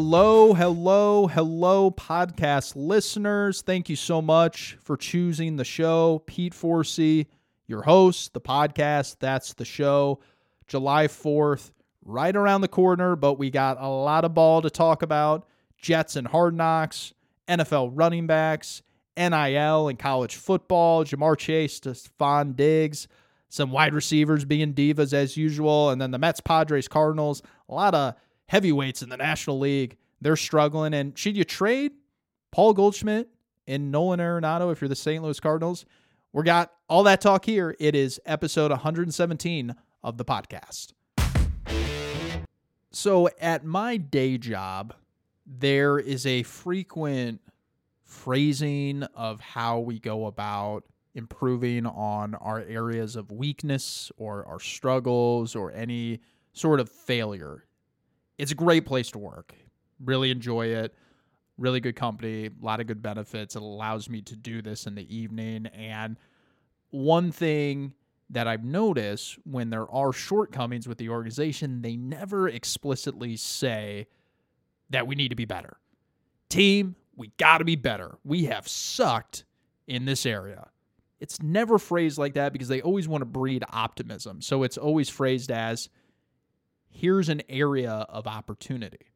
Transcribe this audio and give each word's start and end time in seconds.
Hello, 0.00 0.54
hello, 0.54 1.26
hello, 1.26 1.90
podcast 1.90 2.74
listeners. 2.76 3.62
Thank 3.62 3.88
you 3.88 3.96
so 3.96 4.22
much 4.22 4.78
for 4.80 4.96
choosing 4.96 5.56
the 5.56 5.64
show. 5.64 6.22
Pete 6.24 6.52
Forsey, 6.54 7.26
your 7.66 7.82
host, 7.82 8.32
the 8.32 8.40
podcast. 8.40 9.16
That's 9.18 9.54
the 9.54 9.64
show. 9.64 10.20
July 10.68 11.08
4th, 11.08 11.72
right 12.04 12.36
around 12.36 12.60
the 12.60 12.68
corner, 12.68 13.16
but 13.16 13.40
we 13.40 13.50
got 13.50 13.76
a 13.80 13.88
lot 13.88 14.24
of 14.24 14.34
ball 14.34 14.62
to 14.62 14.70
talk 14.70 15.02
about. 15.02 15.48
Jets 15.76 16.14
and 16.14 16.28
Hard 16.28 16.54
Knocks, 16.54 17.12
NFL 17.48 17.90
running 17.92 18.28
backs, 18.28 18.82
NIL 19.16 19.88
and 19.88 19.98
college 19.98 20.36
football, 20.36 21.04
Ja'Marr 21.04 21.36
Chase, 21.36 21.80
Stefon 21.80 22.54
Diggs, 22.54 23.08
some 23.48 23.72
wide 23.72 23.94
receivers 23.94 24.44
being 24.44 24.74
divas 24.74 25.12
as 25.12 25.36
usual, 25.36 25.90
and 25.90 26.00
then 26.00 26.12
the 26.12 26.18
Mets, 26.20 26.40
Padres, 26.40 26.86
Cardinals, 26.86 27.42
a 27.68 27.74
lot 27.74 27.96
of 27.96 28.14
heavyweights 28.48 29.02
in 29.02 29.08
the 29.08 29.16
National 29.16 29.58
League. 29.58 29.96
They're 30.20 30.36
struggling. 30.36 30.94
And 30.94 31.16
should 31.16 31.36
you 31.36 31.44
trade 31.44 31.92
Paul 32.50 32.74
Goldschmidt 32.74 33.28
and 33.66 33.92
Nolan 33.92 34.20
Arenado 34.20 34.72
if 34.72 34.80
you're 34.80 34.88
the 34.88 34.96
St. 34.96 35.22
Louis 35.22 35.38
Cardinals? 35.38 35.84
We 36.32 36.42
got 36.42 36.72
all 36.88 37.04
that 37.04 37.20
talk 37.20 37.44
here. 37.44 37.76
It 37.78 37.94
is 37.94 38.20
episode 38.26 38.70
117 38.70 39.74
of 40.02 40.18
the 40.18 40.24
podcast. 40.24 40.92
So, 42.90 43.28
at 43.40 43.64
my 43.64 43.96
day 43.96 44.38
job, 44.38 44.94
there 45.46 45.98
is 45.98 46.26
a 46.26 46.42
frequent 46.42 47.40
phrasing 48.02 49.02
of 49.14 49.40
how 49.40 49.78
we 49.80 49.98
go 49.98 50.26
about 50.26 50.84
improving 51.14 51.84
on 51.86 52.34
our 52.36 52.60
areas 52.60 53.14
of 53.16 53.30
weakness 53.30 54.10
or 54.16 54.46
our 54.46 54.60
struggles 54.60 55.54
or 55.54 55.72
any 55.72 56.20
sort 56.52 56.80
of 56.80 56.88
failure. 56.88 57.64
It's 58.38 58.52
a 58.52 58.54
great 58.54 58.86
place 58.86 59.10
to 59.10 59.18
work. 59.18 59.54
Really 60.02 60.30
enjoy 60.30 60.66
it. 60.66 60.94
Really 61.58 61.80
good 61.80 61.96
company, 61.96 62.46
a 62.46 62.64
lot 62.64 62.78
of 62.80 62.86
good 62.86 63.02
benefits. 63.02 63.56
It 63.56 63.62
allows 63.62 64.08
me 64.08 64.22
to 64.22 64.36
do 64.36 64.62
this 64.62 64.86
in 64.86 64.94
the 64.94 65.14
evening. 65.14 65.66
And 65.66 66.16
one 66.90 67.32
thing 67.32 67.94
that 68.30 68.46
I've 68.46 68.64
noticed 68.64 69.38
when 69.44 69.70
there 69.70 69.90
are 69.90 70.12
shortcomings 70.12 70.86
with 70.86 70.98
the 70.98 71.08
organization, 71.08 71.82
they 71.82 71.96
never 71.96 72.48
explicitly 72.48 73.36
say 73.36 74.06
that 74.90 75.08
we 75.08 75.16
need 75.16 75.30
to 75.30 75.34
be 75.34 75.46
better. 75.46 75.78
Team, 76.48 76.94
we 77.16 77.32
got 77.38 77.58
to 77.58 77.64
be 77.64 77.74
better. 77.76 78.18
We 78.24 78.44
have 78.44 78.68
sucked 78.68 79.44
in 79.88 80.04
this 80.04 80.24
area. 80.24 80.68
It's 81.18 81.42
never 81.42 81.78
phrased 81.78 82.18
like 82.18 82.34
that 82.34 82.52
because 82.52 82.68
they 82.68 82.80
always 82.80 83.08
want 83.08 83.22
to 83.22 83.26
breed 83.26 83.64
optimism. 83.70 84.40
So 84.40 84.62
it's 84.62 84.78
always 84.78 85.08
phrased 85.08 85.50
as 85.50 85.88
here's 86.90 87.28
an 87.28 87.42
area 87.48 88.06
of 88.08 88.26
opportunity. 88.26 89.06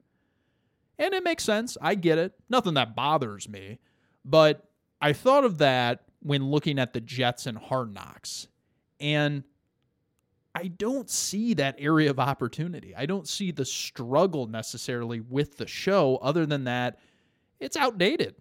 And 0.99 1.15
it 1.15 1.25
makes 1.25 1.45
sense. 1.45 1.77
I 1.81 1.95
get 1.95 2.19
it. 2.19 2.35
Nothing 2.49 2.75
that 2.75 2.95
bothers 2.95 3.49
me. 3.49 3.79
But 4.25 4.69
I 5.01 5.13
thought 5.13 5.45
of 5.45 5.59
that 5.59 6.05
when 6.21 6.51
looking 6.51 6.79
at 6.79 6.93
the 6.93 7.01
Jets 7.01 7.47
and 7.47 7.59
Hard 7.59 7.93
Knocks. 7.93 8.47
And 9.01 9.43
I 10.55 10.69
don't 10.69 11.09
see 11.09 11.55
that 11.55 11.77
area 11.79 12.11
of 12.11 12.21
opportunity. 12.21 12.95
I 12.95 13.07
don't 13.07 13.27
see 13.27 13.51
the 13.51 13.65
struggle 13.65 14.47
necessarily 14.47 15.21
with 15.21 15.57
the 15.57 15.67
show, 15.67 16.19
other 16.23 16.47
than 16.47 16.65
that, 16.65 16.99
it's 17.59 17.77
outdated. 17.77 18.37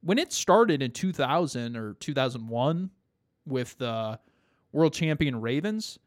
When 0.00 0.18
it 0.18 0.32
started 0.32 0.80
in 0.82 0.92
2000 0.92 1.76
or 1.76 1.94
2001 1.94 2.90
with 3.46 3.76
the 3.78 4.18
world 4.72 4.94
champion 4.94 5.40
Ravens, 5.40 5.98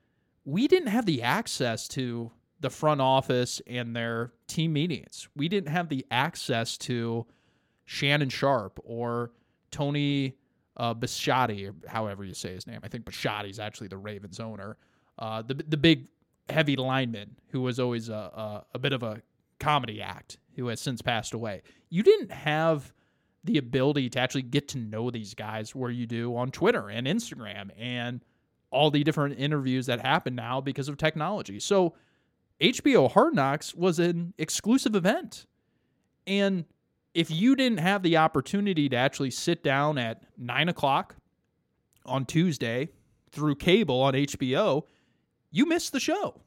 we 0.45 0.67
didn't 0.67 0.89
have 0.89 1.05
the 1.05 1.21
access 1.21 1.87
to 1.89 2.31
the 2.59 2.69
front 2.69 3.01
office 3.01 3.61
and 3.67 3.95
their 3.95 4.31
team 4.47 4.73
meetings. 4.73 5.27
We 5.35 5.49
didn't 5.49 5.69
have 5.69 5.89
the 5.89 6.05
access 6.11 6.77
to 6.79 7.25
Shannon 7.85 8.29
Sharpe 8.29 8.79
or 8.83 9.31
Tony 9.71 10.37
uh, 10.77 10.93
Bisciotti, 10.93 11.73
however 11.87 12.23
you 12.23 12.33
say 12.33 12.53
his 12.53 12.67
name. 12.67 12.79
I 12.83 12.87
think 12.87 13.05
Bisciotti 13.05 13.49
is 13.49 13.59
actually 13.59 13.87
the 13.87 13.97
Ravens 13.97 14.39
owner. 14.39 14.77
Uh, 15.19 15.41
the 15.41 15.55
the 15.55 15.77
big 15.77 16.07
heavy 16.49 16.75
lineman 16.75 17.35
who 17.49 17.61
was 17.61 17.79
always 17.79 18.09
a, 18.09 18.13
a, 18.13 18.65
a 18.75 18.79
bit 18.79 18.93
of 18.93 19.03
a 19.03 19.21
comedy 19.59 20.01
act 20.01 20.37
who 20.55 20.67
has 20.67 20.81
since 20.81 21.01
passed 21.01 21.33
away. 21.33 21.61
You 21.89 22.03
didn't 22.03 22.31
have 22.31 22.91
the 23.43 23.57
ability 23.57 24.09
to 24.09 24.19
actually 24.19 24.43
get 24.43 24.67
to 24.69 24.77
know 24.77 25.09
these 25.09 25.33
guys 25.33 25.73
where 25.75 25.89
you 25.89 26.05
do 26.05 26.35
on 26.35 26.51
Twitter 26.51 26.89
and 26.89 27.07
Instagram 27.07 27.69
and 27.77 28.23
all 28.71 28.89
the 28.89 29.03
different 29.03 29.37
interviews 29.37 29.85
that 29.85 29.99
happen 29.99 30.33
now 30.33 30.61
because 30.61 30.87
of 30.87 30.97
technology. 30.97 31.59
So 31.59 31.93
HBO 32.59 33.11
Hard 33.11 33.35
Knocks 33.35 33.75
was 33.75 33.99
an 33.99 34.33
exclusive 34.37 34.95
event. 34.95 35.45
And 36.25 36.65
if 37.13 37.29
you 37.29 37.55
didn't 37.55 37.79
have 37.79 38.03
the 38.03 38.17
opportunity 38.17 38.87
to 38.89 38.95
actually 38.95 39.31
sit 39.31 39.63
down 39.63 39.97
at 39.97 40.23
nine 40.37 40.69
o'clock 40.69 41.15
on 42.05 42.25
Tuesday 42.25 42.89
through 43.31 43.55
cable 43.55 44.01
on 44.01 44.13
HBO, 44.13 44.83
you 45.51 45.65
missed 45.65 45.91
the 45.91 45.99
show. 45.99 46.41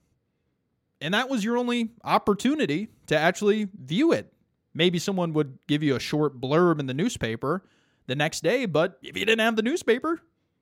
And 1.01 1.13
that 1.13 1.29
was 1.29 1.45
your 1.45 1.59
only 1.59 1.91
opportunity 2.03 2.89
to 3.09 3.19
actually 3.19 3.69
view 3.79 4.13
it. 4.13 4.33
Maybe 4.73 4.99
someone 4.99 5.33
would 5.35 5.59
give 5.67 5.83
you 5.83 5.97
a 5.97 6.01
short 6.01 6.41
blurb 6.41 6.81
in 6.81 6.87
the 6.87 6.95
newspaper 6.95 7.65
the 8.07 8.17
next 8.17 8.43
day, 8.43 8.67
but 8.67 8.99
if 9.03 9.17
you 9.17 9.25
didn't 9.25 9.41
have 9.41 9.57
the 9.57 9.63
newspaper, 9.63 10.21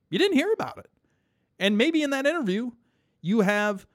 you 0.09 0.19
didn't 0.19 0.35
hear 0.35 0.51
about 0.51 0.77
it. 0.79 0.89
And 1.59 1.77
maybe 1.77 2.01
in 2.01 2.11
that 2.11 2.25
interview, 2.25 2.71
you 3.21 3.41
have 3.41 3.85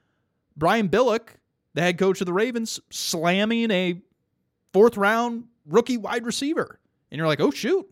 Brian 0.55 0.89
Billick, 0.89 1.29
the 1.73 1.81
head 1.81 1.97
coach 1.97 2.21
of 2.21 2.25
the 2.25 2.33
Ravens, 2.33 2.79
slamming 2.89 3.71
a 3.71 4.01
fourth 4.73 4.97
round 4.97 5.45
rookie 5.65 5.97
wide 5.97 6.25
receiver. 6.25 6.79
And 7.11 7.17
you're 7.17 7.27
like, 7.27 7.39
oh, 7.39 7.51
shoot. 7.51 7.87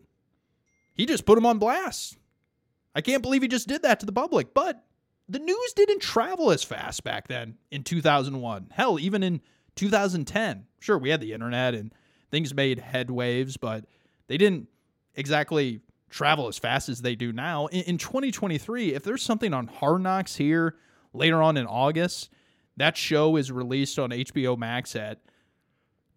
He 0.94 1.06
just 1.06 1.26
put 1.26 1.38
him 1.38 1.46
on 1.46 1.58
blast. 1.58 2.18
I 2.94 3.00
can't 3.00 3.22
believe 3.22 3.42
he 3.42 3.48
just 3.48 3.68
did 3.68 3.82
that 3.82 4.00
to 4.00 4.06
the 4.06 4.12
public. 4.12 4.52
But 4.52 4.84
the 5.28 5.38
news 5.38 5.72
didn't 5.74 6.00
travel 6.00 6.50
as 6.50 6.64
fast 6.64 7.04
back 7.04 7.28
then 7.28 7.56
in 7.70 7.84
2001. 7.84 8.68
Hell, 8.72 8.98
even 8.98 9.22
in 9.22 9.40
2010. 9.76 10.66
Sure, 10.80 10.98
we 10.98 11.10
had 11.10 11.20
the 11.20 11.32
internet 11.32 11.74
and 11.74 11.92
things 12.30 12.54
made 12.54 12.78
head 12.78 13.10
waves, 13.10 13.56
but 13.56 13.84
they 14.26 14.36
didn't 14.36 14.68
exactly 15.14 15.80
travel 16.10 16.48
as 16.48 16.58
fast 16.58 16.88
as 16.88 17.02
they 17.02 17.14
do 17.14 17.32
now. 17.32 17.66
In, 17.66 17.82
in 17.82 17.98
2023, 17.98 18.94
if 18.94 19.02
there's 19.02 19.22
something 19.22 19.52
on 19.54 19.66
Hard 19.66 20.02
Knocks 20.02 20.36
here 20.36 20.76
later 21.12 21.42
on 21.42 21.56
in 21.56 21.66
August, 21.66 22.30
that 22.76 22.96
show 22.96 23.36
is 23.36 23.50
released 23.50 23.98
on 23.98 24.10
HBO 24.10 24.56
Max 24.56 24.94
at 24.96 25.20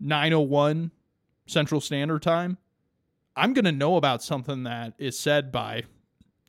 9:01 0.01 0.91
Central 1.45 1.81
Standard 1.81 2.21
Time. 2.21 2.57
I'm 3.35 3.53
going 3.53 3.65
to 3.65 3.71
know 3.71 3.95
about 3.95 4.21
something 4.21 4.63
that 4.63 4.93
is 4.97 5.17
said 5.17 5.51
by 5.51 5.83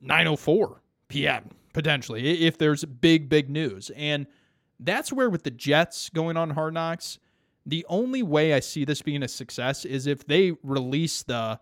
9:04 0.03 0.77
p.m. 1.07 1.51
potentially 1.73 2.45
if 2.45 2.57
there's 2.57 2.85
big 2.85 3.29
big 3.29 3.49
news. 3.49 3.91
And 3.95 4.27
that's 4.79 5.13
where 5.13 5.29
with 5.29 5.43
the 5.43 5.51
Jets 5.51 6.09
going 6.09 6.37
on 6.37 6.51
Hard 6.51 6.73
Knocks, 6.73 7.19
the 7.65 7.85
only 7.87 8.21
way 8.21 8.53
I 8.53 8.59
see 8.59 8.85
this 8.85 9.01
being 9.01 9.23
a 9.23 9.27
success 9.27 9.85
is 9.85 10.07
if 10.07 10.25
they 10.25 10.51
release 10.63 11.23
the 11.23 11.59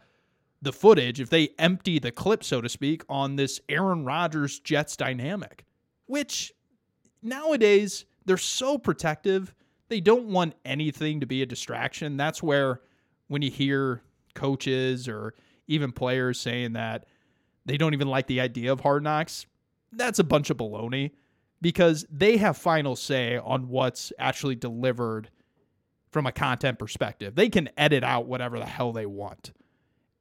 the 0.61 0.71
footage, 0.71 1.19
if 1.19 1.29
they 1.29 1.49
empty 1.57 1.99
the 1.99 2.11
clip, 2.11 2.43
so 2.43 2.61
to 2.61 2.69
speak, 2.69 3.03
on 3.09 3.35
this 3.35 3.59
Aaron 3.67 4.05
Rodgers 4.05 4.59
Jets 4.59 4.95
dynamic, 4.95 5.65
which 6.05 6.53
nowadays 7.23 8.05
they're 8.25 8.37
so 8.37 8.77
protective. 8.77 9.55
They 9.89 10.01
don't 10.01 10.27
want 10.27 10.55
anything 10.63 11.19
to 11.21 11.25
be 11.25 11.41
a 11.41 11.45
distraction. 11.45 12.15
That's 12.15 12.43
where 12.43 12.81
when 13.27 13.41
you 13.41 13.49
hear 13.49 14.03
coaches 14.35 15.07
or 15.07 15.33
even 15.67 15.91
players 15.91 16.39
saying 16.39 16.73
that 16.73 17.05
they 17.65 17.77
don't 17.77 17.93
even 17.93 18.07
like 18.07 18.27
the 18.27 18.41
idea 18.41 18.71
of 18.71 18.81
hard 18.81 19.03
knocks, 19.03 19.45
that's 19.91 20.19
a 20.19 20.23
bunch 20.23 20.49
of 20.49 20.57
baloney 20.57 21.11
because 21.61 22.05
they 22.09 22.37
have 22.37 22.57
final 22.57 22.95
say 22.95 23.37
on 23.37 23.67
what's 23.67 24.11
actually 24.19 24.55
delivered 24.55 25.29
from 26.11 26.25
a 26.25 26.31
content 26.31 26.77
perspective. 26.77 27.35
They 27.35 27.49
can 27.49 27.69
edit 27.77 28.03
out 28.03 28.25
whatever 28.25 28.59
the 28.59 28.65
hell 28.65 28.91
they 28.91 29.05
want. 29.05 29.51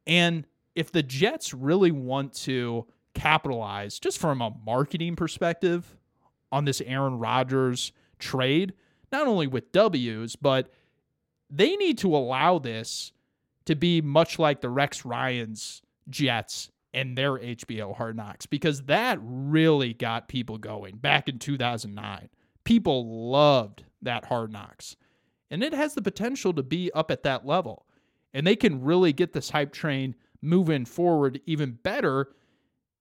And 0.07 0.47
if 0.75 0.93
the 0.93 1.03
Jets 1.03 1.53
really 1.53 1.91
want 1.91 2.33
to 2.45 2.87
capitalize 3.15 3.99
just 3.99 4.19
from 4.19 4.41
a 4.41 4.55
marketing 4.65 5.17
perspective 5.17 5.97
on 6.53 6.65
this 6.65 6.81
Aaron 6.81 7.19
Rodgers 7.19 7.93
trade, 8.19 8.75
not 9.13 9.27
only 9.27 9.47
with 9.47 9.73
W's, 9.73 10.37
but 10.37 10.73
they 11.49 11.77
need 11.77 11.99
to 11.99 12.15
allow 12.15 12.59
this 12.59 13.13
to 13.67 13.75
be 13.75 14.01
much 14.01 14.39
like 14.39 14.61
the 14.61 14.71
Rex 14.71 15.05
Ryan's 15.05 15.83
Jets 16.09 16.71
and 16.93 17.17
their 17.17 17.33
HBO 17.33 17.97
Hard 17.97 18.17
Knocks 18.17 18.47
because 18.47 18.83
that 18.83 19.19
really 19.23 19.95
got 19.95 20.29
people 20.29 20.59
going 20.59 20.97
back 20.97 21.29
in 21.29 21.39
2009. 21.39 22.29
People 22.65 23.31
loved 23.31 23.85
that 24.03 24.25
Hard 24.25 24.53
Knocks. 24.53 24.97
And 25.51 25.63
it 25.63 25.73
has 25.73 25.95
the 25.95 26.03
potential 26.03 26.53
to 26.55 26.63
be 26.63 26.91
up 26.93 27.11
at 27.11 27.25
that 27.25 27.47
level. 27.47 27.87
And 28.33 28.47
they 28.47 28.57
can 28.57 28.83
really 28.83 29.13
get 29.13 29.33
this 29.33 29.51
hype 29.51 29.73
train 29.73 30.15
moving 30.43 30.85
forward 30.85 31.41
even 31.47 31.73
better 31.83 32.31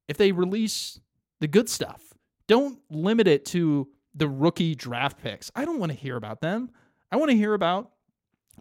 if 0.08 0.18
they 0.18 0.32
release 0.32 1.00
the 1.40 1.48
good 1.48 1.70
stuff. 1.70 2.14
Don't 2.48 2.80
limit 2.90 3.28
it 3.28 3.46
to 3.46 3.88
the 4.16 4.28
rookie 4.28 4.76
draft 4.76 5.22
picks. 5.22 5.52
I 5.56 5.66
don't 5.66 5.80
want 5.80 5.92
to 5.92 5.98
hear 5.98 6.16
about 6.16 6.42
them. 6.42 6.72
I 7.12 7.18
want 7.18 7.32
to 7.32 7.38
hear 7.38 7.54
about 7.54 7.92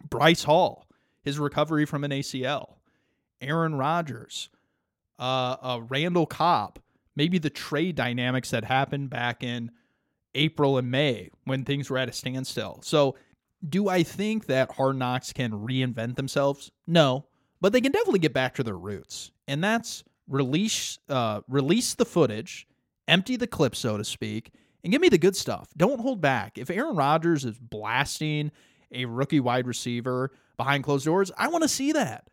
Bryce 0.09 0.43
Hall, 0.43 0.87
his 1.23 1.39
recovery 1.39 1.85
from 1.85 2.03
an 2.03 2.11
ACL, 2.11 2.75
Aaron 3.41 3.75
Rodgers, 3.75 4.49
uh, 5.17 5.57
uh, 5.61 5.81
Randall 5.87 6.25
Cobb, 6.25 6.79
maybe 7.15 7.37
the 7.37 7.49
trade 7.49 7.95
dynamics 7.95 8.51
that 8.51 8.63
happened 8.63 9.09
back 9.09 9.43
in 9.43 9.71
April 10.35 10.77
and 10.77 10.89
May 10.89 11.29
when 11.45 11.65
things 11.65 11.89
were 11.89 11.97
at 11.97 12.09
a 12.09 12.13
standstill. 12.13 12.79
So, 12.83 13.15
do 13.67 13.89
I 13.89 14.03
think 14.03 14.45
that 14.45 14.71
Hard 14.71 14.97
Knocks 14.97 15.33
can 15.33 15.51
reinvent 15.51 16.15
themselves? 16.15 16.71
No, 16.87 17.25
but 17.61 17.73
they 17.73 17.81
can 17.81 17.91
definitely 17.91 18.19
get 18.19 18.33
back 18.33 18.55
to 18.55 18.63
their 18.63 18.77
roots, 18.77 19.31
and 19.47 19.63
that's 19.63 20.03
release 20.27 20.99
uh, 21.09 21.41
release 21.47 21.95
the 21.95 22.05
footage, 22.05 22.67
empty 23.07 23.35
the 23.35 23.47
clip, 23.47 23.75
so 23.75 23.97
to 23.97 24.03
speak, 24.03 24.51
and 24.83 24.91
give 24.91 25.01
me 25.01 25.09
the 25.09 25.17
good 25.17 25.35
stuff. 25.35 25.69
Don't 25.75 25.99
hold 25.99 26.21
back. 26.21 26.57
If 26.57 26.69
Aaron 26.69 26.95
Rodgers 26.95 27.45
is 27.45 27.57
blasting 27.57 28.51
a 28.91 29.05
rookie 29.05 29.39
wide 29.39 29.67
receiver 29.67 30.31
behind 30.57 30.83
closed 30.83 31.05
doors, 31.05 31.31
I 31.37 31.47
want 31.49 31.63
to 31.63 31.69
see 31.69 31.91
that. 31.93 32.27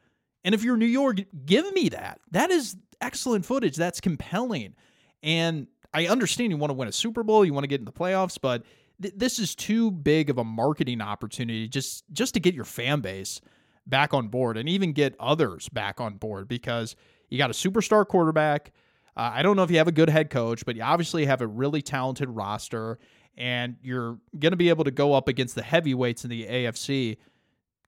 And 0.45 0.55
if 0.55 0.63
you're 0.63 0.77
New 0.77 0.87
York, 0.87 1.19
give 1.45 1.73
me 1.73 1.89
that. 1.89 2.21
That 2.31 2.51
is 2.51 2.77
excellent 3.01 3.45
footage. 3.45 3.77
That's 3.77 4.01
compelling. 4.01 4.75
And 5.23 5.67
I 5.93 6.07
understand 6.07 6.53
you 6.53 6.57
want 6.57 6.71
to 6.71 6.75
win 6.75 6.89
a 6.89 6.93
Super 6.93 7.23
Bowl, 7.23 7.45
you 7.45 7.53
want 7.53 7.65
to 7.65 7.69
get 7.69 7.81
in 7.81 7.85
the 7.85 7.93
playoffs, 7.93 8.39
but 8.41 8.63
th- 9.01 9.15
this 9.17 9.39
is 9.39 9.55
too 9.55 9.91
big 9.91 10.31
of 10.31 10.39
a 10.39 10.45
marketing 10.45 11.01
opportunity 11.01 11.69
just 11.69 12.05
just 12.13 12.35
to 12.35 12.41
get 12.41 12.55
your 12.55 12.65
fan 12.65 13.01
base 13.01 13.41
back 13.87 14.13
on 14.13 14.29
board 14.29 14.57
and 14.57 14.69
even 14.69 14.93
get 14.93 15.15
others 15.21 15.69
back 15.69 16.01
on 16.01 16.17
board 16.17 16.49
because 16.49 16.97
you 17.29 17.39
got 17.39 17.51
a 17.51 17.55
superstar 17.55 18.07
quarterback. 18.07 18.73
Uh, 19.17 19.31
I 19.35 19.43
don't 19.43 19.57
know 19.57 19.63
if 19.63 19.71
you 19.71 19.79
have 19.79 19.89
a 19.89 19.93
good 19.93 20.11
head 20.11 20.31
coach, 20.31 20.67
but 20.67 20.77
you 20.77 20.83
obviously 20.83 21.25
have 21.27 21.41
a 21.41 21.47
really 21.47 21.81
talented 21.81 22.29
roster, 22.29 22.99
and 23.37 23.77
you're 23.83 24.19
going 24.39 24.53
to 24.53 24.57
be 24.57 24.69
able 24.69 24.85
to 24.85 24.91
go 24.91 25.15
up 25.15 25.29
against 25.29 25.55
the 25.55 25.63
heavyweights 25.63 26.25
in 26.25 26.31
the 26.31 26.45
AFC. 26.45 27.17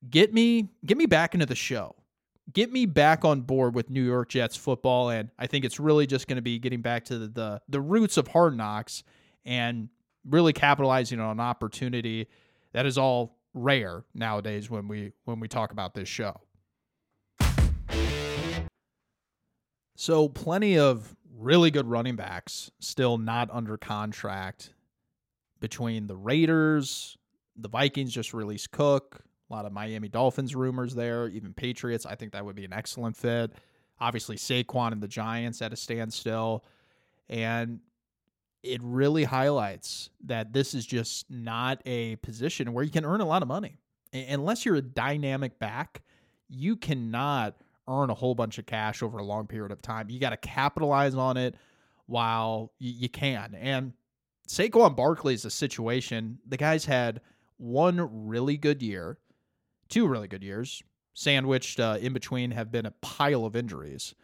Get 0.08 0.32
me, 0.32 0.70
get 0.86 0.96
me 0.96 1.06
back 1.06 1.34
into 1.34 1.44
the 1.44 1.54
show 1.54 1.96
get 2.52 2.72
me 2.72 2.86
back 2.86 3.24
on 3.24 3.42
board 3.42 3.74
with 3.74 3.90
New 3.90 4.02
York 4.02 4.28
Jets 4.30 4.56
football. 4.56 5.10
And 5.10 5.30
I 5.38 5.46
think 5.46 5.64
it's 5.64 5.78
really 5.78 6.06
just 6.06 6.28
going 6.28 6.36
to 6.36 6.42
be 6.42 6.58
getting 6.58 6.80
back 6.80 7.04
to 7.06 7.18
the, 7.18 7.28
the, 7.28 7.62
the 7.68 7.80
roots 7.80 8.16
of 8.16 8.28
hard 8.28 8.56
knocks 8.56 9.02
and 9.44 9.88
really 10.24 10.52
capitalizing 10.52 11.20
on 11.20 11.32
an 11.32 11.40
opportunity 11.40 12.28
that 12.72 12.86
is 12.86 12.98
all 12.98 13.38
rare 13.54 14.04
nowadays 14.14 14.70
when 14.70 14.88
we 14.88 15.12
when 15.24 15.40
we 15.40 15.48
talk 15.48 15.72
about 15.72 15.94
this 15.94 16.08
show. 16.08 16.40
So 19.96 20.28
plenty 20.28 20.78
of 20.78 21.16
really 21.36 21.70
good 21.70 21.86
running 21.86 22.16
backs 22.16 22.70
still 22.78 23.18
not 23.18 23.48
under 23.52 23.76
contract 23.76 24.74
between 25.60 26.06
the 26.06 26.16
Raiders, 26.16 27.16
the 27.56 27.68
Vikings 27.68 28.12
just 28.12 28.32
released 28.32 28.70
Cook, 28.70 29.20
a 29.50 29.52
lot 29.52 29.64
of 29.64 29.72
Miami 29.72 30.08
Dolphins 30.08 30.54
rumors 30.54 30.94
there, 30.94 31.28
even 31.28 31.52
Patriots. 31.52 32.06
I 32.06 32.14
think 32.14 32.32
that 32.32 32.44
would 32.44 32.54
be 32.56 32.64
an 32.64 32.72
excellent 32.72 33.16
fit. 33.16 33.52
Obviously, 34.00 34.36
Saquon 34.36 34.92
and 34.92 35.02
the 35.02 35.08
Giants 35.08 35.60
at 35.62 35.72
a 35.72 35.76
standstill. 35.76 36.64
And 37.28 37.80
it 38.62 38.80
really 38.82 39.24
highlights 39.24 40.10
that 40.24 40.52
this 40.52 40.74
is 40.74 40.84
just 40.86 41.30
not 41.30 41.80
a 41.86 42.16
position 42.16 42.72
where 42.72 42.84
you 42.84 42.90
can 42.90 43.04
earn 43.04 43.20
a 43.20 43.26
lot 43.26 43.42
of 43.42 43.48
money. 43.48 43.78
Unless 44.12 44.64
you're 44.64 44.76
a 44.76 44.82
dynamic 44.82 45.58
back, 45.58 46.02
you 46.48 46.76
cannot 46.76 47.56
earn 47.88 48.10
a 48.10 48.14
whole 48.14 48.34
bunch 48.34 48.58
of 48.58 48.66
cash 48.66 49.02
over 49.02 49.18
a 49.18 49.24
long 49.24 49.46
period 49.46 49.70
of 49.70 49.82
time. 49.82 50.10
You 50.10 50.18
got 50.18 50.30
to 50.30 50.36
capitalize 50.36 51.14
on 51.14 51.36
it 51.36 51.54
while 52.06 52.72
you 52.78 53.08
can. 53.08 53.54
And 53.54 53.92
Saquon 54.48 54.96
Barkley 54.96 55.34
is 55.34 55.44
a 55.44 55.50
situation. 55.50 56.38
The 56.46 56.56
guy's 56.56 56.86
had 56.86 57.20
one 57.58 58.26
really 58.28 58.56
good 58.56 58.82
year 58.82 59.18
two 59.88 60.06
really 60.06 60.28
good 60.28 60.42
years, 60.42 60.82
sandwiched 61.14 61.80
uh, 61.80 61.98
in 62.00 62.12
between 62.12 62.52
have 62.52 62.70
been 62.70 62.86
a 62.86 62.92
pile 63.02 63.44
of 63.44 63.56
injuries. 63.56 64.14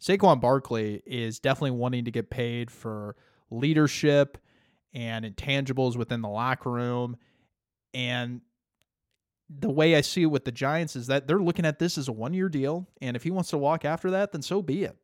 Saquon 0.00 0.40
Barkley 0.40 1.02
is 1.06 1.38
definitely 1.38 1.72
wanting 1.72 2.04
to 2.06 2.10
get 2.10 2.30
paid 2.30 2.70
for 2.70 3.16
leadership 3.50 4.38
and 4.92 5.24
intangibles 5.24 5.96
within 5.96 6.22
the 6.22 6.28
locker 6.28 6.70
room. 6.70 7.16
And 7.94 8.40
the 9.48 9.70
way 9.70 9.96
I 9.96 10.00
see 10.00 10.22
it 10.22 10.26
with 10.26 10.44
the 10.44 10.52
Giants 10.52 10.96
is 10.96 11.08
that 11.08 11.26
they're 11.26 11.40
looking 11.40 11.64
at 11.64 11.78
this 11.78 11.98
as 11.98 12.08
a 12.08 12.12
one 12.12 12.34
year 12.34 12.48
deal. 12.48 12.88
And 13.00 13.16
if 13.16 13.22
he 13.22 13.30
wants 13.30 13.50
to 13.50 13.58
walk 13.58 13.84
after 13.84 14.10
that, 14.12 14.32
then 14.32 14.42
so 14.42 14.62
be 14.62 14.84
it. 14.84 14.96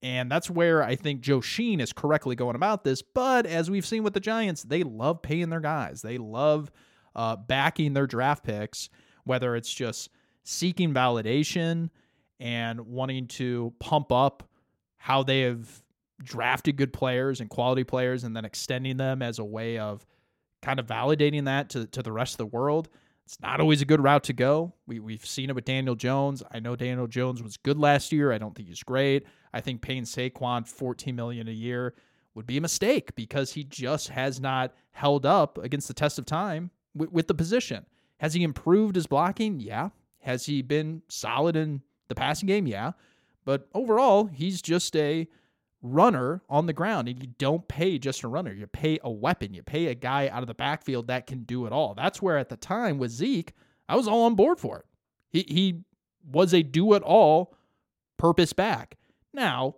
And 0.00 0.30
that's 0.30 0.48
where 0.48 0.82
I 0.82 0.94
think 0.94 1.20
Joe 1.20 1.40
Sheen 1.40 1.80
is 1.80 1.92
correctly 1.92 2.36
going 2.36 2.54
about 2.54 2.84
this. 2.84 3.02
But 3.02 3.46
as 3.46 3.70
we've 3.70 3.86
seen 3.86 4.04
with 4.04 4.14
the 4.14 4.20
Giants, 4.20 4.62
they 4.62 4.84
love 4.84 5.22
paying 5.22 5.50
their 5.50 5.60
guys, 5.60 6.02
they 6.02 6.18
love 6.18 6.70
uh, 7.16 7.34
backing 7.34 7.94
their 7.94 8.06
draft 8.06 8.44
picks 8.44 8.88
whether 9.28 9.54
it's 9.54 9.72
just 9.72 10.10
seeking 10.42 10.92
validation 10.92 11.90
and 12.40 12.80
wanting 12.80 13.26
to 13.26 13.72
pump 13.78 14.10
up 14.10 14.42
how 14.96 15.22
they 15.22 15.40
have 15.42 15.82
drafted 16.22 16.76
good 16.76 16.92
players 16.92 17.40
and 17.40 17.48
quality 17.48 17.84
players 17.84 18.24
and 18.24 18.36
then 18.36 18.44
extending 18.44 18.96
them 18.96 19.22
as 19.22 19.38
a 19.38 19.44
way 19.44 19.78
of 19.78 20.04
kind 20.62 20.80
of 20.80 20.86
validating 20.86 21.44
that 21.44 21.70
to, 21.70 21.86
to 21.86 22.02
the 22.02 22.12
rest 22.12 22.34
of 22.34 22.38
the 22.38 22.46
world. 22.46 22.88
It's 23.24 23.40
not 23.40 23.60
always 23.60 23.82
a 23.82 23.84
good 23.84 24.02
route 24.02 24.24
to 24.24 24.32
go. 24.32 24.72
We, 24.86 25.00
we've 25.00 25.24
seen 25.24 25.50
it 25.50 25.54
with 25.54 25.66
Daniel 25.66 25.94
Jones. 25.94 26.42
I 26.50 26.60
know 26.60 26.76
Daniel 26.76 27.06
Jones 27.06 27.42
was 27.42 27.56
good 27.58 27.78
last 27.78 28.10
year. 28.10 28.32
I 28.32 28.38
don't 28.38 28.54
think 28.54 28.68
he's 28.68 28.82
great. 28.82 29.26
I 29.52 29.60
think 29.60 29.82
paying 29.82 30.04
Saquon 30.04 30.66
14 30.66 31.14
million 31.14 31.46
a 31.46 31.52
year 31.52 31.94
would 32.34 32.46
be 32.46 32.56
a 32.56 32.60
mistake 32.60 33.14
because 33.16 33.52
he 33.52 33.64
just 33.64 34.08
has 34.08 34.40
not 34.40 34.72
held 34.92 35.26
up 35.26 35.58
against 35.58 35.88
the 35.88 35.94
test 35.94 36.18
of 36.18 36.24
time 36.24 36.70
with, 36.94 37.12
with 37.12 37.28
the 37.28 37.34
position. 37.34 37.84
Has 38.18 38.34
he 38.34 38.42
improved 38.42 38.94
his 38.94 39.06
blocking? 39.06 39.60
Yeah. 39.60 39.90
Has 40.20 40.46
he 40.46 40.62
been 40.62 41.02
solid 41.08 41.54
in 41.54 41.82
the 42.08 42.14
passing 42.14 42.46
game? 42.46 42.66
Yeah. 42.66 42.92
But 43.44 43.68
overall, 43.74 44.26
he's 44.26 44.60
just 44.60 44.94
a 44.96 45.28
runner 45.82 46.42
on 46.48 46.66
the 46.66 46.72
ground. 46.72 47.08
And 47.08 47.20
you 47.22 47.28
don't 47.38 47.66
pay 47.68 47.98
just 47.98 48.22
a 48.22 48.28
runner, 48.28 48.52
you 48.52 48.66
pay 48.66 48.98
a 49.02 49.10
weapon. 49.10 49.54
You 49.54 49.62
pay 49.62 49.86
a 49.86 49.94
guy 49.94 50.28
out 50.28 50.42
of 50.42 50.48
the 50.48 50.54
backfield 50.54 51.08
that 51.08 51.26
can 51.26 51.44
do 51.44 51.66
it 51.66 51.72
all. 51.72 51.94
That's 51.94 52.20
where 52.20 52.38
at 52.38 52.48
the 52.48 52.56
time 52.56 52.98
with 52.98 53.10
Zeke, 53.10 53.52
I 53.88 53.96
was 53.96 54.08
all 54.08 54.24
on 54.24 54.34
board 54.34 54.60
for 54.60 54.78
it. 54.78 54.84
He, 55.30 55.44
he 55.52 55.80
was 56.30 56.52
a 56.52 56.62
do 56.62 56.94
it 56.94 57.02
all 57.02 57.54
purpose 58.16 58.52
back. 58.52 58.96
Now, 59.32 59.76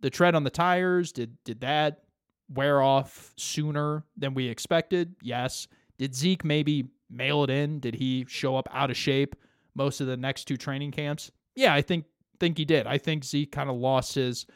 the 0.00 0.10
tread 0.10 0.34
on 0.34 0.44
the 0.44 0.50
tires, 0.50 1.12
did 1.12 1.42
did 1.44 1.60
that 1.60 2.02
wear 2.48 2.80
off 2.80 3.32
sooner 3.36 4.04
than 4.16 4.34
we 4.34 4.48
expected? 4.48 5.14
Yes. 5.22 5.68
Did 5.98 6.14
Zeke 6.14 6.44
maybe 6.44 6.88
mail 7.10 7.44
it 7.44 7.50
in? 7.50 7.80
Did 7.80 7.94
he 7.94 8.24
show 8.28 8.56
up 8.56 8.68
out 8.72 8.90
of 8.90 8.96
shape 8.96 9.34
most 9.74 10.00
of 10.00 10.06
the 10.06 10.16
next 10.16 10.44
two 10.44 10.56
training 10.56 10.92
camps? 10.92 11.30
Yeah, 11.54 11.74
I 11.74 11.82
think 11.82 12.04
think 12.38 12.56
he 12.56 12.64
did. 12.64 12.86
I 12.86 12.98
think 12.98 13.24
Zeke 13.24 13.50
kind 13.50 13.68
of 13.68 13.76
lost 13.76 14.14
his 14.14 14.46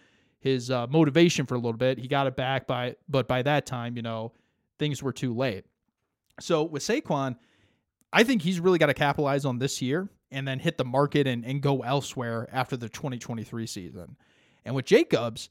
his 0.42 0.70
uh, 0.70 0.88
motivation 0.88 1.46
for 1.46 1.54
a 1.54 1.58
little 1.58 1.72
bit. 1.72 1.98
He 1.98 2.08
got 2.08 2.26
it 2.26 2.36
back 2.36 2.66
by, 2.66 2.96
but 3.08 3.28
by 3.28 3.42
that 3.42 3.64
time, 3.64 3.96
you 3.96 4.02
know, 4.02 4.32
things 4.78 5.02
were 5.02 5.12
too 5.12 5.32
late. 5.32 5.64
So 6.40 6.64
with 6.64 6.82
Saquon, 6.82 7.36
I 8.12 8.24
think 8.24 8.42
he's 8.42 8.58
really 8.58 8.78
got 8.78 8.86
to 8.86 8.94
capitalize 8.94 9.44
on 9.44 9.58
this 9.58 9.80
year 9.80 10.08
and 10.32 10.46
then 10.46 10.58
hit 10.58 10.78
the 10.78 10.84
market 10.84 11.28
and, 11.28 11.44
and 11.44 11.62
go 11.62 11.82
elsewhere 11.82 12.48
after 12.52 12.76
the 12.76 12.88
2023 12.88 13.66
season. 13.66 14.16
And 14.64 14.74
with 14.74 14.84
Jacobs, 14.84 15.48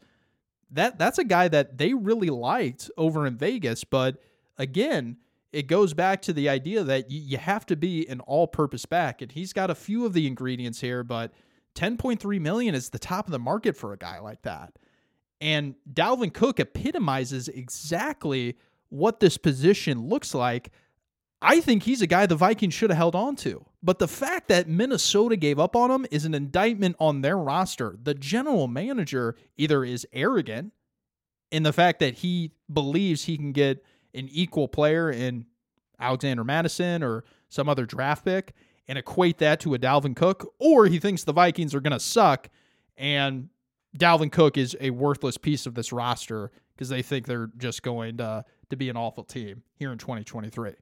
that 0.71 0.99
that's 0.99 1.17
a 1.17 1.23
guy 1.23 1.47
that 1.47 1.77
they 1.77 1.93
really 1.93 2.29
liked 2.29 2.91
over 2.97 3.25
in 3.25 3.37
Vegas, 3.37 3.83
but 3.83 4.17
again, 4.57 5.17
it 5.51 5.67
goes 5.67 5.93
back 5.93 6.21
to 6.23 6.33
the 6.33 6.47
idea 6.47 6.83
that 6.83 7.11
you 7.11 7.37
have 7.37 7.65
to 7.65 7.75
be 7.75 8.07
an 8.07 8.21
all-purpose 8.21 8.85
back, 8.85 9.21
and 9.21 9.31
he's 9.31 9.51
got 9.51 9.69
a 9.69 9.75
few 9.75 10.05
of 10.05 10.13
the 10.13 10.27
ingredients 10.27 10.79
here, 10.79 11.03
but 11.03 11.33
10.3 11.75 12.39
million 12.41 12.75
is 12.75 12.89
the 12.89 12.99
top 12.99 13.27
of 13.27 13.31
the 13.31 13.39
market 13.39 13.77
for 13.77 13.93
a 13.93 13.97
guy 13.97 14.19
like 14.19 14.41
that. 14.43 14.73
And 15.39 15.75
Dalvin 15.91 16.33
Cook 16.33 16.59
epitomizes 16.59 17.47
exactly 17.47 18.57
what 18.89 19.19
this 19.19 19.37
position 19.37 20.07
looks 20.07 20.35
like. 20.35 20.71
I 21.41 21.59
think 21.61 21.83
he's 21.83 22.03
a 22.03 22.07
guy 22.07 22.27
the 22.27 22.35
Vikings 22.35 22.73
should 22.73 22.91
have 22.91 22.97
held 22.97 23.15
on 23.15 23.35
to. 23.37 23.65
But 23.81 23.97
the 23.97 24.07
fact 24.07 24.47
that 24.49 24.69
Minnesota 24.69 25.35
gave 25.35 25.57
up 25.57 25.75
on 25.75 25.89
him 25.89 26.05
is 26.11 26.25
an 26.25 26.35
indictment 26.35 26.95
on 26.99 27.21
their 27.21 27.37
roster. 27.37 27.97
The 28.01 28.13
general 28.13 28.67
manager 28.67 29.35
either 29.57 29.83
is 29.83 30.05
arrogant 30.13 30.73
in 31.51 31.63
the 31.63 31.73
fact 31.73 31.99
that 31.99 32.15
he 32.15 32.51
believes 32.71 33.23
he 33.23 33.37
can 33.37 33.53
get 33.53 33.83
an 34.13 34.29
equal 34.31 34.67
player 34.67 35.09
in 35.09 35.45
Alexander 35.99 36.43
Mattison 36.43 37.01
or 37.01 37.23
some 37.49 37.67
other 37.67 37.85
draft 37.85 38.23
pick 38.23 38.53
and 38.91 38.99
equate 38.99 39.37
that 39.37 39.61
to 39.61 39.73
a 39.73 39.79
Dalvin 39.79 40.13
Cook, 40.13 40.53
or 40.59 40.85
he 40.85 40.99
thinks 40.99 41.23
the 41.23 41.31
Vikings 41.31 41.73
are 41.73 41.79
going 41.79 41.93
to 41.93 41.99
suck 41.99 42.49
and 42.97 43.47
Dalvin 43.97 44.29
Cook 44.29 44.57
is 44.57 44.75
a 44.81 44.89
worthless 44.89 45.37
piece 45.37 45.65
of 45.65 45.75
this 45.75 45.93
roster 45.93 46.51
because 46.75 46.89
they 46.89 47.01
think 47.01 47.25
they're 47.25 47.49
just 47.57 47.83
going 47.83 48.17
to, 48.17 48.43
to 48.69 48.75
be 48.75 48.89
an 48.89 48.97
awful 48.97 49.23
team 49.23 49.63
here 49.75 49.93
in 49.93 49.97
2023. 49.97 50.73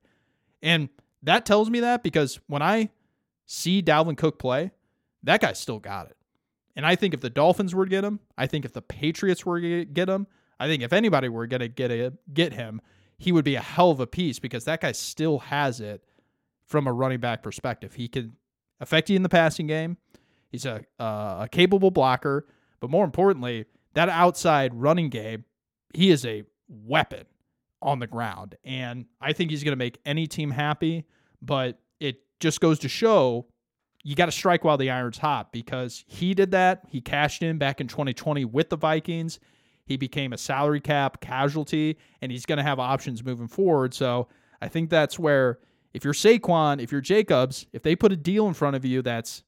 And 0.63 0.89
that 1.21 1.45
tells 1.45 1.69
me 1.69 1.81
that 1.81 2.01
because 2.01 2.39
when 2.47 2.63
I 2.63 2.89
see 3.45 3.83
Dalvin 3.83 4.17
Cook 4.17 4.39
play, 4.39 4.71
that 5.21 5.41
guy 5.41 5.53
still 5.53 5.77
got 5.77 6.07
it. 6.07 6.17
And 6.75 6.87
I 6.87 6.95
think 6.95 7.13
if 7.13 7.21
the 7.21 7.29
Dolphins 7.29 7.75
were 7.75 7.85
to 7.85 7.91
get 7.91 8.03
him, 8.03 8.21
I 8.35 8.47
think 8.47 8.65
if 8.65 8.73
the 8.73 8.81
Patriots 8.81 9.45
were 9.45 9.61
to 9.61 9.85
get 9.85 10.09
him, 10.09 10.25
I 10.59 10.65
think 10.65 10.81
if 10.81 10.93
anybody 10.93 11.29
were 11.29 11.45
going 11.45 11.61
to 11.61 11.67
get 11.67 11.91
a, 11.91 12.11
get 12.33 12.53
him, 12.53 12.81
he 13.19 13.31
would 13.31 13.45
be 13.45 13.53
a 13.53 13.61
hell 13.61 13.91
of 13.91 13.99
a 13.99 14.07
piece 14.07 14.39
because 14.39 14.65
that 14.65 14.81
guy 14.81 14.93
still 14.93 15.37
has 15.37 15.79
it 15.79 16.03
from 16.69 16.87
a 16.87 16.93
running 16.93 17.19
back 17.19 17.43
perspective. 17.43 17.95
He 17.95 18.07
can 18.07 18.33
affect 18.79 19.09
you 19.09 19.15
in 19.15 19.23
the 19.23 19.29
passing 19.29 19.67
game. 19.67 19.97
He's 20.51 20.65
a 20.65 20.81
uh, 20.99 21.41
a 21.41 21.47
capable 21.51 21.91
blocker, 21.91 22.47
but 22.79 22.89
more 22.89 23.03
importantly, 23.03 23.65
that 23.93 24.09
outside 24.09 24.73
running 24.73 25.09
game, 25.09 25.45
he 25.93 26.11
is 26.11 26.25
a 26.25 26.43
weapon 26.67 27.25
on 27.81 27.99
the 27.99 28.07
ground. 28.07 28.55
And 28.63 29.05
I 29.19 29.33
think 29.33 29.51
he's 29.51 29.63
going 29.63 29.73
to 29.73 29.77
make 29.77 29.99
any 30.05 30.27
team 30.27 30.51
happy, 30.51 31.05
but 31.41 31.79
it 31.99 32.21
just 32.39 32.61
goes 32.61 32.79
to 32.79 32.89
show 32.89 33.47
you 34.03 34.15
got 34.15 34.27
to 34.27 34.31
strike 34.31 34.63
while 34.63 34.77
the 34.77 34.89
iron's 34.89 35.17
hot 35.17 35.51
because 35.51 36.05
he 36.07 36.33
did 36.33 36.51
that. 36.51 36.83
He 36.87 37.01
cashed 37.01 37.43
in 37.43 37.57
back 37.57 37.81
in 37.81 37.87
2020 37.87 38.45
with 38.45 38.69
the 38.69 38.77
Vikings. 38.77 39.39
He 39.85 39.97
became 39.97 40.33
a 40.33 40.37
salary 40.37 40.79
cap 40.79 41.19
casualty, 41.19 41.97
and 42.21 42.31
he's 42.31 42.45
going 42.45 42.57
to 42.57 42.63
have 42.63 42.79
options 42.79 43.23
moving 43.23 43.47
forward. 43.47 43.93
So 43.93 44.27
I 44.61 44.67
think 44.67 44.89
that's 44.89 45.19
where, 45.19 45.59
if 45.93 46.03
you're 46.03 46.13
Saquon, 46.13 46.81
if 46.81 46.91
you're 46.91 47.01
Jacobs, 47.01 47.65
if 47.73 47.83
they 47.83 47.95
put 47.95 48.11
a 48.11 48.17
deal 48.17 48.47
in 48.47 48.53
front 48.53 48.75
of 48.75 48.85
you 48.85 49.01
that's 49.01 49.43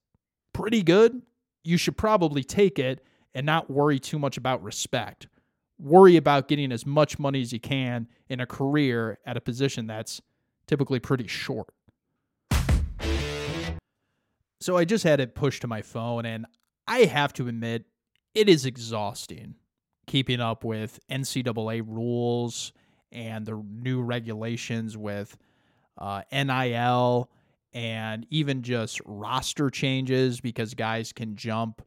pretty 0.54 0.84
good, 0.84 1.22
you 1.64 1.78
should 1.78 1.98
probably 1.98 2.44
take 2.44 2.80
it 2.80 3.04
and 3.34 3.46
not 3.46 3.70
worry 3.70 4.00
too 4.00 4.20
much 4.20 4.38
about 4.38 4.64
respect. 4.64 5.28
Worry 5.80 6.18
about 6.18 6.48
getting 6.48 6.72
as 6.72 6.86
much 6.86 7.18
money 7.20 7.42
as 7.42 7.54
you 7.54 7.60
can 7.60 8.08
in 8.30 8.40
a 8.40 8.46
career 8.46 9.20
at 9.26 9.38
a 9.38 9.42
position 9.42 9.88
that's 9.88 10.22
typically 10.68 11.00
pretty 11.00 11.28
short. 11.28 11.74
So 14.60 14.78
I 14.78 14.86
just 14.86 15.04
had 15.04 15.20
it 15.20 15.34
pushed 15.34 15.62
to 15.62 15.68
my 15.68 15.82
phone, 15.82 16.26
and 16.26 16.46
I 16.88 17.00
have 17.06 17.34
to 17.34 17.48
admit, 17.48 17.86
it 18.36 18.48
is 18.48 18.66
exhausting 18.66 19.56
keeping 20.06 20.40
up 20.40 20.64
with 20.64 21.00
NCAA 21.10 21.84
rules 21.86 22.74
and 23.12 23.46
the 23.46 23.64
new 23.68 24.02
regulations 24.02 24.98
with 24.98 25.38
uh, 26.02 26.24
NIL 26.32 27.30
and 27.74 28.26
even 28.30 28.64
just 28.64 29.00
roster 29.06 29.70
changes 29.70 30.42
because 30.42 30.74
guys 30.74 31.14
can 31.14 31.36
jump 31.36 31.82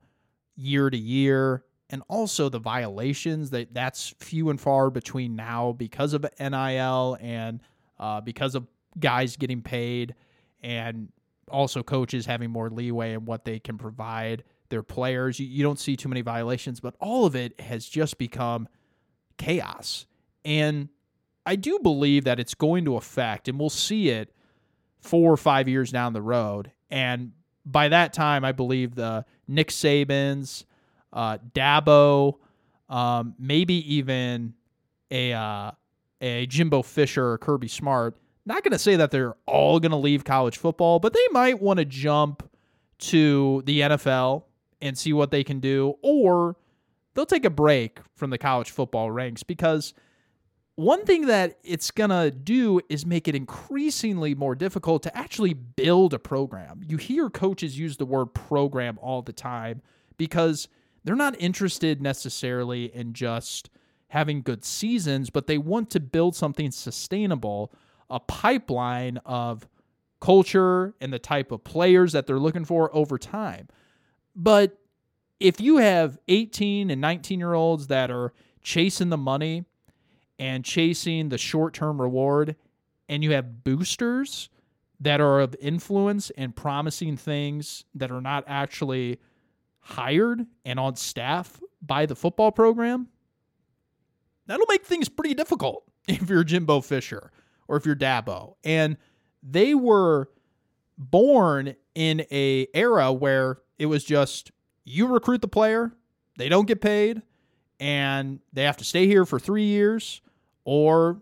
year 0.56 0.88
to 0.88 0.96
year 0.96 1.64
and 1.90 2.02
also 2.08 2.48
the 2.48 2.58
violations 2.58 3.50
that 3.50 3.74
that's 3.74 4.14
few 4.20 4.48
and 4.48 4.60
far 4.60 4.88
between 4.88 5.36
now 5.36 5.72
because 5.72 6.14
of 6.14 6.24
NIL 6.40 7.18
and 7.20 7.60
uh, 7.98 8.20
because 8.20 8.54
of 8.54 8.66
guys 8.98 9.36
getting 9.36 9.60
paid 9.60 10.14
and 10.62 11.08
also 11.48 11.82
coaches 11.82 12.24
having 12.24 12.50
more 12.50 12.70
leeway 12.70 13.12
in 13.12 13.24
what 13.24 13.44
they 13.44 13.58
can 13.58 13.76
provide 13.76 14.44
their 14.70 14.82
players. 14.82 15.38
You, 15.38 15.46
you 15.46 15.62
don't 15.62 15.78
see 15.78 15.96
too 15.96 16.08
many 16.08 16.22
violations, 16.22 16.80
but 16.80 16.94
all 17.00 17.26
of 17.26 17.36
it 17.36 17.60
has 17.60 17.86
just 17.86 18.16
become 18.16 18.68
chaos. 19.36 20.06
And 20.44 20.88
I 21.46 21.56
do 21.56 21.78
believe 21.82 22.24
that 22.24 22.40
it's 22.40 22.54
going 22.54 22.84
to 22.86 22.96
affect, 22.96 23.48
and 23.48 23.58
we'll 23.58 23.70
see 23.70 24.08
it 24.08 24.34
four 25.00 25.32
or 25.32 25.36
five 25.36 25.68
years 25.68 25.92
down 25.92 26.12
the 26.12 26.22
road. 26.22 26.72
And 26.90 27.32
by 27.66 27.88
that 27.88 28.12
time, 28.12 28.44
I 28.44 28.52
believe 28.52 28.94
the 28.94 29.24
Nick 29.46 29.68
Sabans, 29.68 30.64
uh, 31.12 31.38
Dabo, 31.54 32.34
um, 32.88 33.34
maybe 33.38 33.94
even 33.94 34.54
a 35.10 35.32
uh, 35.32 35.70
a 36.20 36.46
Jimbo 36.46 36.82
Fisher 36.82 37.32
or 37.32 37.38
Kirby 37.38 37.68
Smart. 37.68 38.16
Not 38.46 38.62
going 38.62 38.72
to 38.72 38.78
say 38.78 38.96
that 38.96 39.10
they're 39.10 39.36
all 39.46 39.80
going 39.80 39.90
to 39.90 39.96
leave 39.96 40.24
college 40.24 40.58
football, 40.58 40.98
but 40.98 41.12
they 41.12 41.26
might 41.30 41.62
want 41.62 41.78
to 41.78 41.84
jump 41.84 42.48
to 42.98 43.62
the 43.64 43.80
NFL 43.80 44.44
and 44.82 44.98
see 44.98 45.12
what 45.12 45.30
they 45.30 45.42
can 45.42 45.60
do, 45.60 45.94
or 46.02 46.56
they'll 47.14 47.26
take 47.26 47.44
a 47.44 47.50
break 47.50 47.98
from 48.14 48.30
the 48.30 48.38
college 48.38 48.70
football 48.70 49.10
ranks 49.10 49.42
because 49.42 49.94
one 50.76 51.04
thing 51.04 51.26
that 51.26 51.58
it's 51.62 51.90
going 51.90 52.10
to 52.10 52.30
do 52.30 52.80
is 52.88 53.06
make 53.06 53.28
it 53.28 53.34
increasingly 53.34 54.34
more 54.34 54.54
difficult 54.54 55.02
to 55.04 55.16
actually 55.16 55.54
build 55.54 56.12
a 56.12 56.18
program. 56.18 56.80
You 56.86 56.96
hear 56.96 57.30
coaches 57.30 57.78
use 57.78 57.96
the 57.96 58.06
word 58.06 58.26
program 58.34 58.98
all 59.00 59.22
the 59.22 59.32
time 59.32 59.82
because 60.16 60.68
they're 61.04 61.14
not 61.14 61.40
interested 61.40 62.02
necessarily 62.02 62.86
in 62.94 63.12
just 63.12 63.70
having 64.08 64.42
good 64.42 64.64
seasons, 64.64 65.30
but 65.30 65.46
they 65.46 65.58
want 65.58 65.90
to 65.90 66.00
build 66.00 66.34
something 66.34 66.70
sustainable, 66.70 67.72
a 68.10 68.18
pipeline 68.18 69.18
of 69.24 69.68
culture 70.20 70.94
and 71.00 71.12
the 71.12 71.18
type 71.18 71.52
of 71.52 71.62
players 71.62 72.12
that 72.12 72.26
they're 72.26 72.38
looking 72.38 72.64
for 72.64 72.94
over 72.94 73.18
time. 73.18 73.68
But 74.34 74.78
if 75.38 75.60
you 75.60 75.76
have 75.76 76.18
18 76.26 76.90
and 76.90 77.00
19 77.00 77.38
year 77.38 77.54
olds 77.54 77.86
that 77.88 78.10
are 78.10 78.32
chasing 78.62 79.10
the 79.10 79.18
money 79.18 79.64
and 80.38 80.64
chasing 80.64 81.28
the 81.28 81.38
short 81.38 81.74
term 81.74 82.00
reward, 82.00 82.56
and 83.08 83.22
you 83.22 83.32
have 83.32 83.64
boosters 83.64 84.48
that 85.00 85.20
are 85.20 85.40
of 85.40 85.54
influence 85.60 86.30
and 86.30 86.54
promising 86.54 87.16
things 87.16 87.84
that 87.94 88.10
are 88.10 88.20
not 88.20 88.44
actually 88.46 89.18
hired 89.80 90.46
and 90.64 90.80
on 90.80 90.96
staff 90.96 91.60
by 91.82 92.06
the 92.06 92.16
football 92.16 92.50
program, 92.50 93.08
that'll 94.46 94.66
make 94.68 94.84
things 94.84 95.08
pretty 95.08 95.34
difficult 95.34 95.84
if 96.08 96.28
you're 96.28 96.44
Jimbo 96.44 96.80
Fisher 96.80 97.30
or 97.68 97.76
if 97.76 97.86
you're 97.86 97.96
Dabo. 97.96 98.54
And 98.64 98.96
they 99.42 99.74
were 99.74 100.30
born 100.96 101.74
in 101.94 102.24
a 102.30 102.66
era 102.74 103.12
where 103.12 103.58
it 103.78 103.86
was 103.86 104.04
just 104.04 104.52
you 104.84 105.06
recruit 105.06 105.40
the 105.40 105.48
player, 105.48 105.92
they 106.38 106.48
don't 106.48 106.66
get 106.66 106.80
paid, 106.80 107.22
and 107.80 108.40
they 108.52 108.64
have 108.64 108.76
to 108.78 108.84
stay 108.84 109.06
here 109.06 109.24
for 109.24 109.38
three 109.38 109.64
years, 109.64 110.20
or 110.64 111.20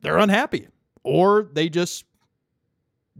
they're 0.00 0.18
unhappy, 0.18 0.68
or 1.02 1.48
they 1.52 1.68
just 1.68 2.04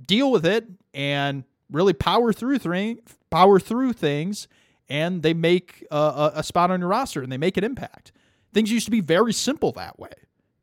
deal 0.04 0.30
with 0.30 0.44
it 0.44 0.66
and 0.92 1.44
really 1.70 1.92
power 1.92 2.32
through 2.32 2.58
thing, 2.58 2.98
power 3.30 3.58
through 3.58 3.92
things, 3.92 4.48
and 4.88 5.22
they 5.22 5.34
make 5.34 5.86
a, 5.90 6.32
a 6.36 6.42
spot 6.42 6.70
on 6.70 6.80
your 6.80 6.88
roster 6.88 7.22
and 7.22 7.32
they 7.32 7.38
make 7.38 7.56
an 7.56 7.64
impact. 7.64 8.12
Things 8.52 8.70
used 8.70 8.84
to 8.86 8.90
be 8.90 9.00
very 9.00 9.32
simple 9.32 9.72
that 9.72 9.98
way, 9.98 10.12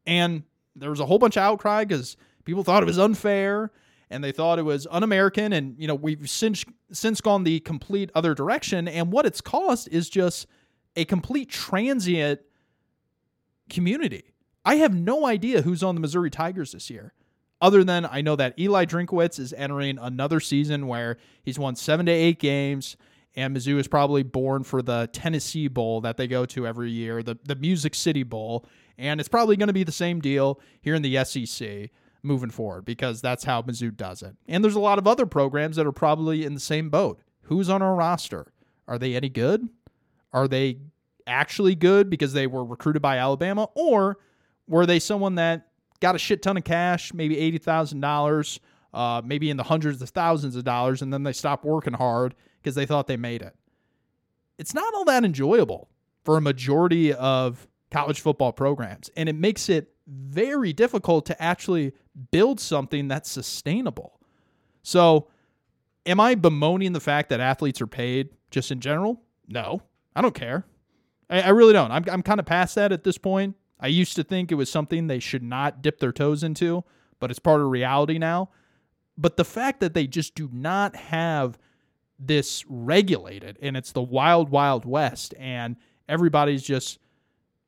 and 0.05 0.43
there 0.75 0.89
was 0.89 0.99
a 0.99 1.05
whole 1.05 1.19
bunch 1.19 1.37
of 1.37 1.43
outcry 1.43 1.85
because 1.85 2.17
people 2.45 2.63
thought 2.63 2.83
it 2.83 2.87
was 2.87 2.99
unfair 2.99 3.71
and 4.09 4.23
they 4.23 4.31
thought 4.31 4.59
it 4.59 4.63
was 4.63 4.87
un-American. 4.91 5.53
And 5.53 5.75
you 5.77 5.87
know, 5.87 5.95
we've 5.95 6.29
since 6.29 6.63
since 6.91 7.21
gone 7.21 7.43
the 7.43 7.59
complete 7.61 8.11
other 8.13 8.33
direction. 8.33 8.87
And 8.87 9.11
what 9.11 9.25
it's 9.25 9.41
caused 9.41 9.87
is 9.89 10.09
just 10.09 10.47
a 10.95 11.05
complete 11.05 11.49
transient 11.49 12.41
community. 13.69 14.33
I 14.65 14.75
have 14.75 14.93
no 14.93 15.25
idea 15.25 15.61
who's 15.61 15.83
on 15.83 15.95
the 15.95 16.01
Missouri 16.01 16.29
Tigers 16.29 16.71
this 16.71 16.89
year. 16.89 17.13
Other 17.61 17.83
than 17.83 18.05
I 18.05 18.21
know 18.21 18.35
that 18.35 18.59
Eli 18.59 18.85
Drinkwitz 18.85 19.39
is 19.39 19.53
entering 19.53 19.97
another 19.97 20.39
season 20.39 20.87
where 20.87 21.17
he's 21.43 21.57
won 21.57 21.75
seven 21.75 22.05
to 22.07 22.11
eight 22.11 22.39
games, 22.39 22.97
and 23.35 23.55
Mizzou 23.55 23.79
is 23.79 23.87
probably 23.87 24.21
born 24.21 24.63
for 24.63 24.81
the 24.81 25.09
Tennessee 25.13 25.67
Bowl 25.67 26.01
that 26.01 26.17
they 26.17 26.27
go 26.27 26.45
to 26.47 26.67
every 26.67 26.91
year, 26.91 27.23
the, 27.23 27.37
the 27.45 27.55
Music 27.55 27.95
City 27.95 28.23
Bowl. 28.23 28.65
And 28.97 29.19
it's 29.19 29.29
probably 29.29 29.55
going 29.55 29.67
to 29.67 29.73
be 29.73 29.83
the 29.83 29.91
same 29.91 30.19
deal 30.19 30.59
here 30.81 30.93
in 30.93 31.01
the 31.01 31.23
SEC 31.23 31.89
moving 32.21 32.49
forward 32.49 32.85
because 32.85 33.21
that's 33.21 33.43
how 33.43 33.61
Mizzou 33.61 33.95
does 33.95 34.21
it. 34.21 34.35
And 34.47 34.63
there's 34.63 34.75
a 34.75 34.79
lot 34.79 34.99
of 34.99 35.07
other 35.07 35.25
programs 35.25 35.77
that 35.77 35.87
are 35.87 35.91
probably 35.91 36.45
in 36.45 36.53
the 36.53 36.59
same 36.59 36.89
boat. 36.89 37.21
Who's 37.43 37.69
on 37.69 37.81
our 37.81 37.95
roster? 37.95 38.53
Are 38.87 38.99
they 38.99 39.15
any 39.15 39.29
good? 39.29 39.69
Are 40.33 40.47
they 40.47 40.79
actually 41.27 41.75
good 41.75 42.09
because 42.09 42.33
they 42.33 42.47
were 42.47 42.65
recruited 42.65 43.01
by 43.01 43.17
Alabama? 43.17 43.69
Or 43.75 44.17
were 44.67 44.85
they 44.85 44.99
someone 44.99 45.35
that 45.35 45.67
got 45.99 46.15
a 46.15 46.19
shit 46.19 46.41
ton 46.41 46.57
of 46.57 46.63
cash, 46.63 47.13
maybe 47.13 47.35
$80,000, 47.35 48.59
uh, 48.93 49.21
maybe 49.23 49.49
in 49.49 49.57
the 49.57 49.63
hundreds 49.63 50.01
of 50.01 50.09
thousands 50.09 50.55
of 50.55 50.63
dollars, 50.63 51.01
and 51.01 51.13
then 51.13 51.23
they 51.23 51.33
stopped 51.33 51.65
working 51.65 51.93
hard 51.93 52.35
because 52.61 52.75
they 52.75 52.85
thought 52.85 53.07
they 53.07 53.17
made 53.17 53.41
it? 53.41 53.55
It's 54.57 54.73
not 54.73 54.93
all 54.93 55.05
that 55.05 55.23
enjoyable 55.23 55.89
for 56.23 56.37
a 56.37 56.41
majority 56.41 57.13
of 57.13 57.67
college 57.91 58.21
football 58.21 58.51
programs. 58.51 59.09
And 59.15 59.29
it 59.29 59.35
makes 59.35 59.69
it 59.69 59.93
very 60.07 60.73
difficult 60.73 61.25
to 61.27 61.41
actually 61.41 61.93
build 62.31 62.59
something 62.59 63.07
that's 63.07 63.29
sustainable. 63.29 64.19
So, 64.81 65.27
am 66.05 66.19
I 66.19 66.35
bemoaning 66.35 66.93
the 66.93 66.99
fact 66.99 67.29
that 67.29 67.39
athletes 67.39 67.81
are 67.81 67.87
paid 67.87 68.29
just 68.51 68.71
in 68.71 68.79
general? 68.79 69.21
No, 69.47 69.81
I 70.15 70.21
don't 70.21 70.35
care. 70.35 70.65
I, 71.29 71.41
I 71.41 71.49
really 71.49 71.73
don't. 71.73 71.91
I'm, 71.91 72.05
I'm 72.09 72.23
kind 72.23 72.39
of 72.39 72.45
past 72.45 72.75
that 72.75 72.91
at 72.91 73.03
this 73.03 73.17
point. 73.17 73.55
I 73.79 73.87
used 73.87 74.15
to 74.15 74.23
think 74.23 74.51
it 74.51 74.55
was 74.55 74.71
something 74.71 75.07
they 75.07 75.19
should 75.19 75.43
not 75.43 75.81
dip 75.81 75.99
their 75.99 76.11
toes 76.11 76.43
into, 76.43 76.83
but 77.19 77.29
it's 77.29 77.39
part 77.39 77.61
of 77.61 77.67
reality 77.67 78.17
now. 78.17 78.49
But 79.17 79.37
the 79.37 79.45
fact 79.45 79.79
that 79.81 79.93
they 79.93 80.07
just 80.07 80.35
do 80.35 80.49
not 80.51 80.95
have 80.95 81.57
this 82.17 82.63
regulated 82.67 83.57
and 83.61 83.75
it's 83.75 83.91
the 83.91 84.01
wild, 84.01 84.49
wild 84.49 84.85
west 84.85 85.33
and 85.37 85.75
everybody's 86.07 86.63
just 86.63 86.99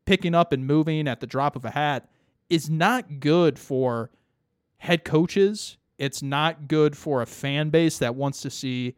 picking 0.06 0.36
up 0.36 0.54
and 0.54 0.66
moving 0.66 1.08
at 1.08 1.20
the 1.20 1.28
drop 1.28 1.56
of 1.56 1.66
a 1.66 1.72
hat 1.72 2.10
is 2.50 2.70
not 2.70 3.20
good 3.20 3.60
for 3.60 4.12
head 4.78 5.04
coaches. 5.04 5.78
It's 5.98 6.22
not 6.22 6.68
good 6.68 6.96
for 6.96 7.22
a 7.22 7.26
fan 7.26 7.70
base 7.70 7.98
that 8.00 8.16
wants 8.16 8.42
to 8.42 8.50
see 8.50 8.96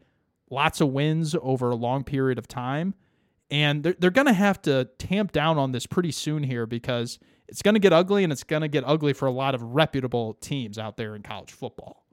lots 0.50 0.80
of 0.80 0.88
wins 0.88 1.34
over 1.40 1.70
a 1.70 1.76
long 1.76 2.04
period 2.04 2.38
of 2.38 2.48
time. 2.48 2.94
And 3.50 3.82
they're, 3.82 3.96
they're 3.98 4.10
going 4.10 4.26
to 4.26 4.32
have 4.32 4.60
to 4.62 4.86
tamp 4.98 5.32
down 5.32 5.58
on 5.58 5.72
this 5.72 5.86
pretty 5.86 6.12
soon 6.12 6.42
here 6.42 6.66
because 6.66 7.18
it's 7.48 7.62
going 7.62 7.74
to 7.74 7.80
get 7.80 7.92
ugly 7.92 8.24
and 8.24 8.32
it's 8.32 8.44
going 8.44 8.62
to 8.62 8.68
get 8.68 8.84
ugly 8.86 9.14
for 9.14 9.26
a 9.26 9.30
lot 9.30 9.54
of 9.54 9.62
reputable 9.62 10.34
teams 10.34 10.78
out 10.78 10.96
there 10.96 11.16
in 11.16 11.22
college 11.22 11.52
football. 11.52 12.04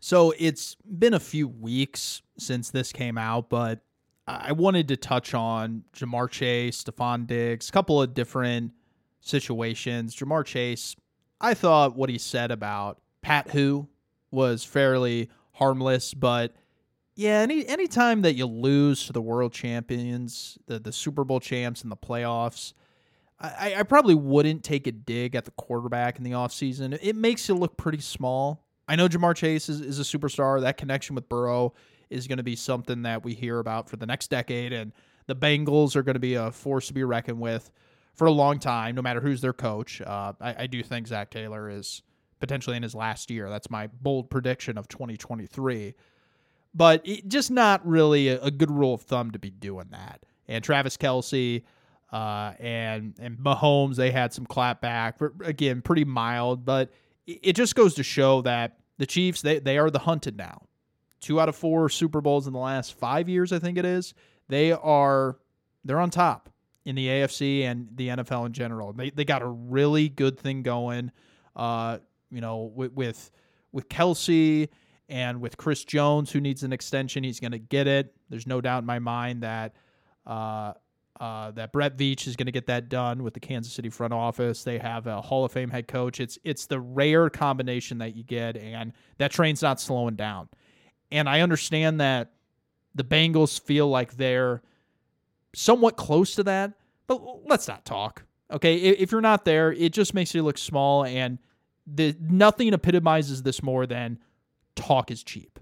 So 0.00 0.34
it's 0.38 0.76
been 0.76 1.14
a 1.14 1.20
few 1.20 1.46
weeks 1.46 2.22
since 2.38 2.70
this 2.70 2.92
came 2.92 3.18
out, 3.18 3.50
but 3.50 3.80
I 4.26 4.52
wanted 4.52 4.88
to 4.88 4.96
touch 4.96 5.34
on 5.34 5.84
Ja'Marr 5.94 6.30
Chase, 6.30 6.82
Stefon 6.82 7.26
Diggs, 7.26 7.68
a 7.68 7.72
couple 7.72 8.00
of 8.00 8.14
different 8.14 8.72
situations. 9.20 10.16
Ja'Marr 10.16 10.44
Chase, 10.44 10.96
I 11.40 11.54
thought 11.54 11.96
what 11.96 12.10
he 12.10 12.18
said 12.18 12.50
about 12.50 13.00
Pat 13.22 13.50
Who 13.50 13.88
was 14.30 14.64
fairly 14.64 15.28
harmless, 15.52 16.14
but 16.14 16.54
yeah, 17.20 17.40
any 17.40 17.66
anytime 17.68 18.22
that 18.22 18.32
you 18.32 18.46
lose 18.46 19.06
to 19.06 19.12
the 19.12 19.20
world 19.20 19.52
champions, 19.52 20.56
the 20.66 20.78
the 20.78 20.90
Super 20.90 21.22
Bowl 21.22 21.38
champs 21.38 21.84
in 21.84 21.90
the 21.90 21.96
playoffs, 21.96 22.72
I, 23.38 23.74
I 23.76 23.82
probably 23.82 24.14
wouldn't 24.14 24.64
take 24.64 24.86
a 24.86 24.92
dig 24.92 25.34
at 25.34 25.44
the 25.44 25.50
quarterback 25.50 26.16
in 26.16 26.24
the 26.24 26.30
offseason. 26.30 26.98
It 27.02 27.16
makes 27.16 27.46
you 27.46 27.56
look 27.56 27.76
pretty 27.76 28.00
small. 28.00 28.64
I 28.88 28.96
know 28.96 29.06
Ja'Marr 29.06 29.36
Chase 29.36 29.68
is, 29.68 29.82
is 29.82 30.00
a 30.00 30.02
superstar. 30.02 30.62
That 30.62 30.78
connection 30.78 31.14
with 31.14 31.28
Burrow 31.28 31.74
is 32.08 32.26
going 32.26 32.38
to 32.38 32.42
be 32.42 32.56
something 32.56 33.02
that 33.02 33.22
we 33.22 33.34
hear 33.34 33.58
about 33.58 33.90
for 33.90 33.98
the 33.98 34.06
next 34.06 34.30
decade, 34.30 34.72
and 34.72 34.90
the 35.26 35.36
Bengals 35.36 35.96
are 35.96 36.02
going 36.02 36.14
to 36.14 36.20
be 36.20 36.36
a 36.36 36.50
force 36.50 36.86
to 36.86 36.94
be 36.94 37.04
reckoned 37.04 37.38
with 37.38 37.70
for 38.14 38.28
a 38.28 38.32
long 38.32 38.58
time, 38.58 38.94
no 38.94 39.02
matter 39.02 39.20
who's 39.20 39.42
their 39.42 39.52
coach. 39.52 40.00
Uh, 40.00 40.32
I, 40.40 40.54
I 40.60 40.66
do 40.68 40.82
think 40.82 41.06
Zac 41.06 41.30
Taylor 41.30 41.68
is 41.68 42.00
potentially 42.40 42.78
in 42.78 42.82
his 42.82 42.94
last 42.94 43.30
year. 43.30 43.50
That's 43.50 43.68
my 43.68 43.88
bold 43.88 44.30
prediction 44.30 44.78
of 44.78 44.88
2023 44.88 45.94
but 46.74 47.06
it, 47.06 47.28
just 47.28 47.50
not 47.50 47.86
really 47.86 48.28
a, 48.28 48.40
a, 48.42 48.50
good 48.50 48.70
rule 48.70 48.94
of 48.94 49.02
thumb 49.02 49.30
to 49.32 49.38
be 49.38 49.50
doing 49.50 49.88
that. 49.90 50.24
And 50.48 50.62
Travis 50.62 50.96
Kelce 50.96 51.62
uh, 52.12 52.52
and 52.58 53.14
and 53.20 53.38
Mahomes, 53.38 53.96
they 53.96 54.10
had 54.10 54.32
some 54.32 54.46
clapback, 54.46 55.14
again, 55.44 55.82
pretty 55.82 56.04
mild, 56.04 56.64
but 56.64 56.90
it, 57.26 57.40
it 57.42 57.52
just 57.56 57.74
goes 57.74 57.94
to 57.94 58.02
show 58.02 58.42
that 58.42 58.78
the 58.98 59.06
Chiefs 59.06 59.42
they 59.42 59.58
they 59.58 59.78
are 59.78 59.90
the 59.90 60.00
hunted 60.00 60.36
now. 60.36 60.62
Two 61.20 61.40
out 61.40 61.48
of 61.48 61.56
four 61.56 61.88
Super 61.88 62.20
Bowls 62.20 62.46
in 62.46 62.52
the 62.52 62.58
last 62.58 62.94
five 62.94 63.28
years, 63.28 63.52
I 63.52 63.58
think 63.58 63.76
it 63.78 63.84
is. 63.84 64.14
They 64.48 64.72
are 64.72 65.38
they're 65.84 66.00
on 66.00 66.10
top 66.10 66.50
in 66.84 66.94
the 66.94 67.06
AFC 67.06 67.62
and 67.62 67.88
the 67.94 68.08
NFL 68.08 68.46
in 68.46 68.52
general. 68.52 68.92
They 68.92 69.10
they 69.10 69.24
got 69.24 69.42
a 69.42 69.46
really 69.46 70.08
good 70.08 70.38
thing 70.38 70.62
going. 70.62 71.12
Uh, 71.54 71.98
you 72.30 72.40
know, 72.40 72.72
with 72.74 72.92
with, 72.92 73.30
with 73.72 73.88
Kelce 73.88 74.68
and 75.10 75.40
with 75.40 75.56
Chris 75.56 75.84
Jones, 75.84 76.30
who 76.30 76.40
needs 76.40 76.62
an 76.62 76.72
extension, 76.72 77.24
he's 77.24 77.40
going 77.40 77.50
to 77.52 77.58
get 77.58 77.86
it. 77.86 78.14
There's 78.30 78.46
no 78.46 78.60
doubt 78.60 78.78
in 78.78 78.86
my 78.86 79.00
mind 79.00 79.42
that 79.42 79.74
uh, 80.24 80.74
uh, 81.18 81.50
that 81.50 81.72
Brett 81.72 81.98
Veach 81.98 82.26
is 82.26 82.36
going 82.36 82.46
to 82.46 82.52
get 82.52 82.66
that 82.68 82.88
done 82.88 83.22
with 83.22 83.34
the 83.34 83.40
Kansas 83.40 83.72
City 83.72 83.90
front 83.90 84.14
office. 84.14 84.62
They 84.62 84.78
have 84.78 85.06
a 85.06 85.20
Hall 85.20 85.44
of 85.44 85.52
Fame 85.52 85.68
head 85.68 85.88
coach. 85.88 86.20
It's 86.20 86.38
it's 86.44 86.66
the 86.66 86.80
rare 86.80 87.28
combination 87.28 87.98
that 87.98 88.16
you 88.16 88.22
get, 88.22 88.56
and 88.56 88.92
that 89.18 89.32
train's 89.32 89.60
not 89.60 89.80
slowing 89.80 90.14
down. 90.14 90.48
And 91.10 91.28
I 91.28 91.40
understand 91.40 92.00
that 92.00 92.32
the 92.94 93.04
Bengals 93.04 93.60
feel 93.60 93.88
like 93.88 94.16
they're 94.16 94.62
somewhat 95.54 95.96
close 95.96 96.36
to 96.36 96.44
that, 96.44 96.72
but 97.08 97.20
let's 97.46 97.66
not 97.66 97.84
talk. 97.84 98.22
Okay, 98.52 98.76
if 98.76 99.12
you're 99.12 99.20
not 99.20 99.44
there, 99.44 99.72
it 99.72 99.92
just 99.92 100.14
makes 100.14 100.34
you 100.34 100.42
look 100.42 100.58
small, 100.58 101.04
and 101.04 101.38
the 101.86 102.16
nothing 102.20 102.72
epitomizes 102.72 103.42
this 103.42 103.62
more 103.62 103.86
than 103.86 104.18
talk 104.76 105.10
is 105.10 105.22
cheap. 105.22 105.58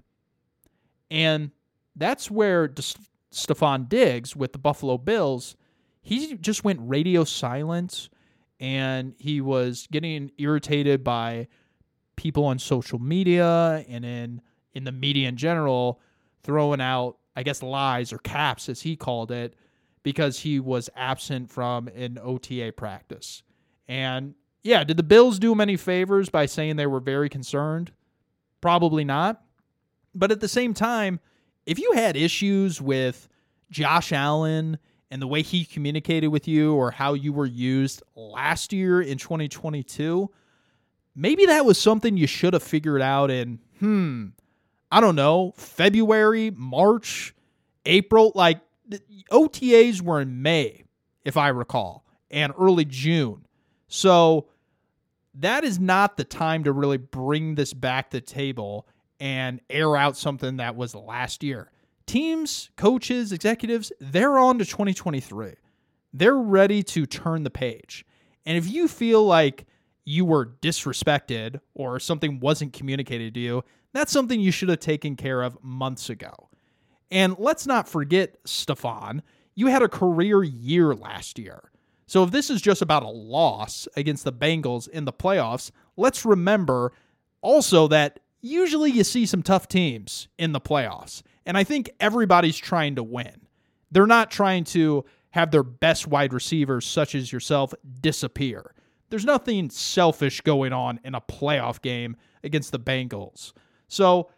And 1.11 1.51
that's 1.95 2.29
where 2.29 2.67
De- 2.67 2.83
Stefon 3.31 3.89
Diggs 3.89 4.35
with 4.35 4.53
the 4.53 4.59
Buffalo 4.59 4.97
Bills, 4.97 5.55
he 6.01 6.35
just 6.35 6.63
went 6.63 6.79
radio 6.81 7.23
silent 7.23 8.09
and 8.59 9.13
he 9.17 9.41
was 9.41 9.87
getting 9.91 10.31
irritated 10.37 11.03
by 11.03 11.47
people 12.15 12.45
on 12.45 12.59
social 12.59 12.99
media 12.99 13.85
and 13.87 14.03
in 14.03 14.41
in 14.73 14.83
the 14.83 14.91
media 14.91 15.29
in 15.29 15.37
general 15.37 16.01
throwing 16.43 16.81
out 16.81 17.17
I 17.35 17.43
guess 17.43 17.63
lies 17.63 18.11
or 18.11 18.17
caps 18.17 18.67
as 18.67 18.81
he 18.81 18.97
called 18.97 19.31
it 19.31 19.55
because 20.03 20.39
he 20.39 20.59
was 20.59 20.89
absent 20.95 21.49
from 21.49 21.87
an 21.89 22.17
OTA 22.21 22.73
practice. 22.75 23.43
And 23.87 24.35
yeah, 24.63 24.83
did 24.83 24.97
the 24.97 25.03
Bills 25.03 25.39
do 25.39 25.51
him 25.51 25.61
any 25.61 25.77
favors 25.77 26.29
by 26.29 26.45
saying 26.45 26.75
they 26.75 26.87
were 26.87 26.99
very 26.99 27.29
concerned? 27.29 27.91
Probably 28.61 29.03
not. 29.03 29.41
But 30.13 30.31
at 30.31 30.39
the 30.39 30.47
same 30.47 30.73
time, 30.73 31.19
if 31.65 31.79
you 31.79 31.91
had 31.93 32.15
issues 32.15 32.81
with 32.81 33.27
Josh 33.69 34.11
Allen 34.11 34.77
and 35.11 35.21
the 35.21 35.27
way 35.27 35.41
he 35.41 35.65
communicated 35.65 36.27
with 36.27 36.47
you 36.47 36.73
or 36.73 36.91
how 36.91 37.13
you 37.13 37.31
were 37.31 37.45
used 37.45 38.03
last 38.15 38.73
year 38.73 39.01
in 39.01 39.17
2022, 39.17 40.29
maybe 41.15 41.45
that 41.45 41.65
was 41.65 41.77
something 41.77 42.17
you 42.17 42.27
should 42.27 42.53
have 42.53 42.63
figured 42.63 43.01
out 43.01 43.31
in, 43.31 43.59
hmm, 43.79 44.27
I 44.91 45.01
don't 45.01 45.15
know, 45.15 45.53
February, 45.57 46.51
March, 46.51 47.33
April. 47.85 48.31
Like 48.35 48.61
OTAs 49.31 50.01
were 50.01 50.21
in 50.21 50.41
May, 50.41 50.83
if 51.23 51.37
I 51.37 51.49
recall, 51.49 52.05
and 52.31 52.53
early 52.59 52.85
June. 52.85 53.45
So 53.87 54.47
that 55.39 55.63
is 55.63 55.79
not 55.79 56.17
the 56.17 56.23
time 56.23 56.63
to 56.65 56.71
really 56.71 56.97
bring 56.97 57.55
this 57.55 57.73
back 57.73 58.11
to 58.11 58.21
table 58.21 58.87
and 59.19 59.59
air 59.69 59.95
out 59.95 60.17
something 60.17 60.57
that 60.57 60.75
was 60.75 60.95
last 60.95 61.43
year. 61.43 61.71
Teams, 62.05 62.69
coaches, 62.75 63.31
executives, 63.31 63.91
they're 63.99 64.37
on 64.37 64.57
to 64.59 64.65
2023. 64.65 65.53
They're 66.13 66.35
ready 66.35 66.81
to 66.83 67.05
turn 67.05 67.43
the 67.43 67.49
page. 67.49 68.05
And 68.45 68.57
if 68.57 68.69
you 68.69 68.87
feel 68.87 69.25
like 69.25 69.65
you 70.05 70.25
were 70.25 70.47
disrespected 70.61 71.59
or 71.75 71.99
something 71.99 72.39
wasn't 72.39 72.73
communicated 72.73 73.33
to 73.35 73.39
you, 73.39 73.63
that's 73.93 74.11
something 74.11 74.39
you 74.39 74.51
should 74.51 74.69
have 74.69 74.79
taken 74.79 75.15
care 75.15 75.41
of 75.41 75.63
months 75.63 76.09
ago. 76.09 76.49
And 77.11 77.35
let's 77.37 77.65
not 77.65 77.87
forget, 77.87 78.43
Stefon, 78.43 79.21
you 79.55 79.67
had 79.67 79.81
a 79.83 79.89
career 79.89 80.43
year 80.43 80.95
last 80.95 81.37
year. 81.37 81.71
So 82.09 82.23
if 82.23 82.31
this 82.31 82.49
is 82.49 82.59
just 82.59 82.81
about 82.81 83.03
a 83.03 83.09
loss 83.09 83.87
against 83.95 84.23
the 84.23 84.33
Bengals 84.33 84.89
in 84.89 85.05
the 85.05 85.13
playoffs, 85.13 85.69
let's 85.95 86.25
remember 86.25 86.91
also 87.41 87.87
that 87.89 88.19
usually 88.41 88.89
you 88.89 89.03
see 89.03 89.27
some 89.27 89.43
tough 89.43 89.67
teams 89.67 90.27
in 90.39 90.51
the 90.51 90.59
playoffs. 90.59 91.21
And 91.45 91.55
I 91.55 91.63
think 91.63 91.87
everybody's 91.99 92.57
trying 92.57 92.95
to 92.95 93.03
win. 93.03 93.41
They're 93.91 94.07
not 94.07 94.31
trying 94.31 94.63
to 94.65 95.05
have 95.29 95.51
their 95.51 95.61
best 95.61 96.07
wide 96.07 96.33
receivers, 96.33 96.87
such 96.87 97.13
as 97.13 97.31
yourself, 97.31 97.75
disappear. 98.01 98.73
There's 99.11 99.25
nothing 99.25 99.69
selfish 99.69 100.41
going 100.41 100.73
on 100.73 100.99
in 101.03 101.13
a 101.13 101.21
playoff 101.21 101.79
game 101.79 102.17
against 102.43 102.71
the 102.71 102.79
Bengals. 102.79 103.53
So, 103.87 104.31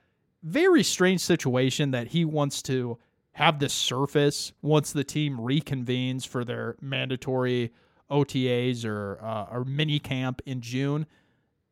very 0.44 0.84
strange 0.84 1.22
situation 1.22 1.92
that 1.92 2.08
he 2.08 2.26
wants 2.26 2.62
to 2.64 2.98
have 3.42 3.58
this 3.58 3.74
surface 3.74 4.52
once 4.62 4.94
the 4.94 5.04
team 5.04 5.36
reconvenes 5.40 6.28
for 6.28 6.46
their 6.46 6.76
mandatory 6.80 7.72
OTAs 8.12 8.86
or 8.86 9.18
uh, 9.20 9.48
or 9.52 9.66
mini 9.66 9.98
camp 9.98 10.44
in 10.46 10.62
June. 10.62 11.08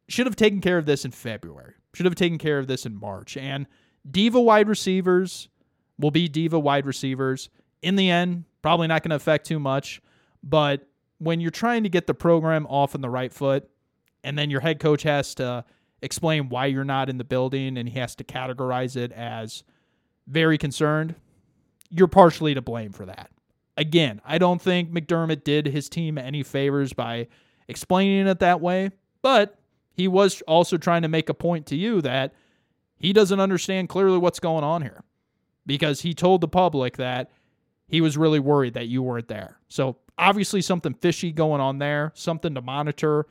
Should 0.07 0.25
have 0.25 0.35
taken 0.35 0.61
care 0.61 0.79
of 0.79 0.87
this 0.87 1.05
in 1.05 1.11
February. 1.11 1.75
Should 1.93 2.07
have 2.07 2.15
taken 2.15 2.39
care 2.39 2.57
of 2.57 2.65
this 2.65 2.87
in 2.87 2.99
March. 2.99 3.37
And 3.37 3.67
diva 4.09 4.41
wide 4.41 4.67
receivers 4.67 5.47
will 5.99 6.09
be 6.09 6.27
diva 6.27 6.57
wide 6.57 6.87
receivers. 6.87 7.51
In 7.83 7.95
the 7.95 8.09
end, 8.09 8.45
probably 8.63 8.87
not 8.87 9.03
going 9.03 9.11
to 9.11 9.15
affect 9.17 9.45
too 9.45 9.59
much. 9.59 10.01
But 10.41 10.87
when 11.19 11.39
you're 11.39 11.51
trying 11.51 11.83
to 11.83 11.89
get 11.89 12.07
the 12.07 12.15
program 12.15 12.65
off 12.65 12.95
on 12.95 13.01
the 13.01 13.11
right 13.11 13.31
foot, 13.31 13.69
and 14.23 14.35
then 14.35 14.49
your 14.49 14.61
head 14.61 14.79
coach 14.79 15.03
has 15.03 15.35
to 15.35 15.63
explain 16.01 16.49
why 16.49 16.65
you're 16.65 16.83
not 16.83 17.09
in 17.09 17.19
the 17.19 17.23
building 17.23 17.77
and 17.77 17.87
he 17.87 17.99
has 17.99 18.15
to 18.15 18.23
categorize 18.23 18.95
it 18.95 19.11
as 19.11 19.63
very 20.25 20.57
concerned, 20.57 21.13
you're 21.89 22.07
partially 22.07 22.53
to 22.53 22.61
blame 22.61 22.91
for 22.91 23.05
that. 23.05 23.31
Again, 23.77 24.21
I 24.25 24.37
don't 24.37 24.61
think 24.61 24.91
McDermott 24.91 25.43
did 25.43 25.67
his 25.67 25.89
team 25.89 26.17
any 26.17 26.43
favors 26.43 26.93
by 26.93 27.27
explaining 27.67 28.27
it 28.27 28.39
that 28.39 28.61
way, 28.61 28.91
but 29.21 29.57
he 29.93 30.07
was 30.07 30.41
also 30.43 30.77
trying 30.77 31.01
to 31.03 31.07
make 31.07 31.29
a 31.29 31.33
point 31.33 31.65
to 31.67 31.75
you 31.75 32.01
that 32.01 32.33
he 32.97 33.13
doesn't 33.13 33.39
understand 33.39 33.89
clearly 33.89 34.17
what's 34.17 34.39
going 34.39 34.63
on 34.63 34.81
here 34.81 35.03
because 35.65 36.01
he 36.01 36.13
told 36.13 36.41
the 36.41 36.47
public 36.47 36.97
that 36.97 37.31
he 37.87 38.01
was 38.01 38.17
really 38.17 38.39
worried 38.39 38.73
that 38.73 38.87
you 38.87 39.01
weren't 39.01 39.27
there. 39.27 39.59
So, 39.67 39.97
obviously, 40.17 40.61
something 40.61 40.93
fishy 40.93 41.31
going 41.31 41.61
on 41.61 41.79
there, 41.79 42.11
something 42.15 42.53
to 42.55 42.61
monitor, 42.61 43.25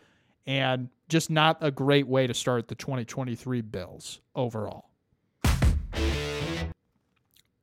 and 0.46 0.88
just 1.08 1.30
not 1.30 1.58
a 1.60 1.70
great 1.70 2.06
way 2.06 2.26
to 2.26 2.34
start 2.34 2.68
the 2.68 2.74
2023 2.74 3.60
Bills 3.60 4.20
overall. 4.34 4.88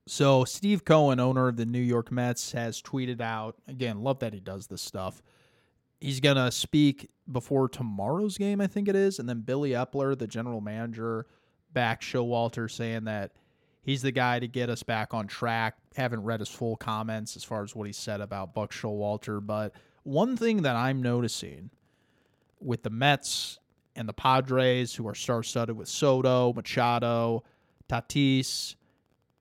So 0.07 0.45
Steve 0.45 0.85
Cohen, 0.85 1.19
owner 1.19 1.47
of 1.47 1.57
the 1.57 1.65
New 1.65 1.79
York 1.79 2.11
Mets, 2.11 2.51
has 2.51 2.81
tweeted 2.81 3.21
out 3.21 3.55
again. 3.67 4.03
Love 4.03 4.19
that 4.19 4.33
he 4.33 4.39
does 4.39 4.67
this 4.67 4.81
stuff. 4.81 5.21
He's 5.99 6.19
gonna 6.19 6.51
speak 6.51 7.09
before 7.31 7.67
tomorrow's 7.67 8.37
game, 8.37 8.61
I 8.61 8.67
think 8.67 8.87
it 8.87 8.95
is, 8.95 9.17
and 9.17 9.27
then 9.27 9.41
Billy 9.41 9.71
Eppler, 9.71 10.17
the 10.17 10.27
general 10.27 10.61
manager, 10.61 11.25
back 11.73 12.01
Showalter, 12.01 12.69
saying 12.69 13.05
that 13.05 13.31
he's 13.81 14.03
the 14.03 14.11
guy 14.11 14.39
to 14.39 14.47
get 14.47 14.69
us 14.69 14.83
back 14.83 15.13
on 15.13 15.25
track. 15.25 15.75
Haven't 15.95 16.23
read 16.23 16.41
his 16.41 16.49
full 16.49 16.75
comments 16.75 17.35
as 17.35 17.43
far 17.43 17.63
as 17.63 17.75
what 17.75 17.87
he 17.87 17.93
said 17.93 18.21
about 18.21 18.53
Buck 18.53 18.71
Showalter, 18.71 19.43
but 19.43 19.73
one 20.03 20.37
thing 20.37 20.61
that 20.61 20.75
I'm 20.75 21.01
noticing 21.01 21.71
with 22.59 22.83
the 22.83 22.91
Mets 22.91 23.59
and 23.95 24.07
the 24.07 24.13
Padres, 24.13 24.93
who 24.93 25.07
are 25.07 25.15
star 25.15 25.41
studded 25.41 25.75
with 25.75 25.87
Soto, 25.87 26.53
Machado, 26.53 27.43
Tatis, 27.89 28.75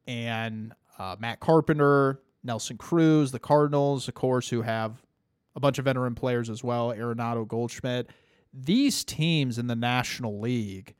and 0.06 0.72
uh, 0.98 1.16
Matt 1.18 1.40
Carpenter, 1.40 2.20
Nelson 2.42 2.76
Cruz, 2.76 3.32
the 3.32 3.38
Cardinals, 3.38 4.08
of 4.08 4.14
course, 4.14 4.48
who 4.48 4.62
have 4.62 5.02
a 5.56 5.60
bunch 5.60 5.78
of 5.78 5.84
veteran 5.84 6.14
players 6.14 6.50
as 6.50 6.62
well, 6.62 6.92
Arenado, 6.92 7.46
Goldschmidt. 7.46 8.10
These 8.52 9.04
teams 9.04 9.58
in 9.58 9.66
the 9.66 9.76
National 9.76 10.40
League 10.40 10.94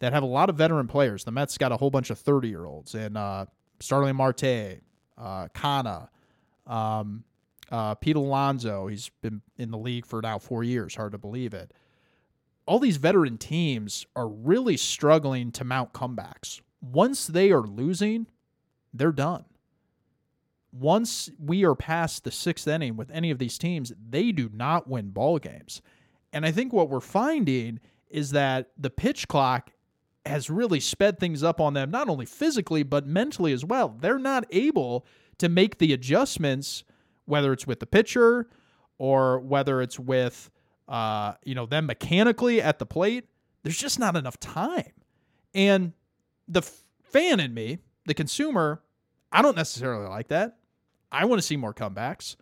that 0.00 0.12
have 0.12 0.22
a 0.22 0.26
lot 0.26 0.50
of 0.50 0.56
veteran 0.56 0.88
players. 0.88 1.24
The 1.24 1.30
Mets 1.30 1.56
got 1.56 1.72
a 1.72 1.76
whole 1.76 1.90
bunch 1.90 2.10
of 2.10 2.18
30 2.18 2.48
year 2.48 2.64
olds 2.64 2.94
and 2.94 3.16
uh, 3.16 3.46
Starling 3.78 4.16
Marte, 4.16 4.80
uh, 5.16 5.48
Canha, 5.54 6.08
um, 6.66 7.24
uh, 7.70 7.94
Pete 7.94 8.16
Alonso. 8.16 8.88
He's 8.88 9.10
been 9.22 9.42
in 9.56 9.70
the 9.70 9.78
league 9.78 10.06
for 10.06 10.20
now 10.20 10.38
four 10.38 10.64
years. 10.64 10.94
Hard 10.94 11.12
to 11.12 11.18
believe 11.18 11.54
it. 11.54 11.72
All 12.66 12.78
these 12.78 12.96
veteran 12.98 13.38
teams 13.38 14.06
are 14.14 14.28
really 14.28 14.76
struggling 14.76 15.52
to 15.52 15.64
mount 15.64 15.92
comebacks. 15.92 16.60
Once 16.80 17.26
they 17.26 17.50
are 17.50 17.62
losing, 17.62 18.26
they're 18.92 19.12
done. 19.12 19.44
Once 20.72 21.30
we 21.38 21.64
are 21.64 21.74
past 21.74 22.24
the 22.24 22.30
sixth 22.30 22.68
inning 22.68 22.96
with 22.96 23.10
any 23.10 23.30
of 23.30 23.38
these 23.38 23.58
teams, 23.58 23.92
they 24.08 24.30
do 24.30 24.48
not 24.52 24.88
win 24.88 25.10
ball 25.10 25.38
games. 25.38 25.82
And 26.32 26.46
I 26.46 26.52
think 26.52 26.72
what 26.72 26.88
we're 26.88 27.00
finding 27.00 27.80
is 28.08 28.30
that 28.30 28.70
the 28.78 28.90
pitch 28.90 29.26
clock 29.28 29.72
has 30.26 30.50
really 30.50 30.80
sped 30.80 31.18
things 31.18 31.42
up 31.42 31.60
on 31.60 31.74
them, 31.74 31.90
not 31.90 32.08
only 32.08 32.26
physically, 32.26 32.82
but 32.82 33.06
mentally 33.06 33.52
as 33.52 33.64
well. 33.64 33.96
They're 34.00 34.18
not 34.18 34.44
able 34.50 35.06
to 35.38 35.48
make 35.48 35.78
the 35.78 35.92
adjustments, 35.92 36.84
whether 37.24 37.52
it's 37.52 37.66
with 37.66 37.80
the 37.80 37.86
pitcher 37.86 38.48
or 38.98 39.40
whether 39.40 39.80
it's 39.80 39.98
with, 39.98 40.50
uh, 40.88 41.32
you 41.44 41.54
know, 41.54 41.66
them 41.66 41.86
mechanically 41.86 42.60
at 42.60 42.78
the 42.78 42.86
plate. 42.86 43.24
There's 43.62 43.78
just 43.78 43.98
not 43.98 44.14
enough 44.14 44.38
time. 44.38 44.92
And 45.54 45.94
the 46.46 46.62
fan 46.62 47.40
in 47.40 47.54
me, 47.54 47.78
the 48.06 48.14
consumer, 48.14 48.82
I 49.32 49.42
don't 49.42 49.56
necessarily 49.56 50.08
like 50.08 50.28
that. 50.28 50.58
I 51.12 51.24
want 51.24 51.40
to 51.40 51.46
see 51.46 51.56
more 51.56 51.74
comebacks. 51.74 52.36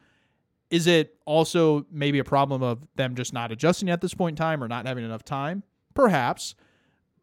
Is 0.71 0.87
it 0.87 1.17
also 1.25 1.87
maybe 1.91 2.19
a 2.19 2.25
problem 2.25 2.63
of 2.63 2.87
them 2.97 3.15
just 3.15 3.33
not 3.33 3.51
adjusting 3.53 3.89
at 3.89 4.01
this 4.01 4.15
point 4.15 4.35
in 4.35 4.45
time 4.45 4.63
or 4.63 4.69
not 4.69 4.87
having 4.87 5.05
enough 5.05 5.25
time? 5.25 5.63
Perhaps. 5.95 6.55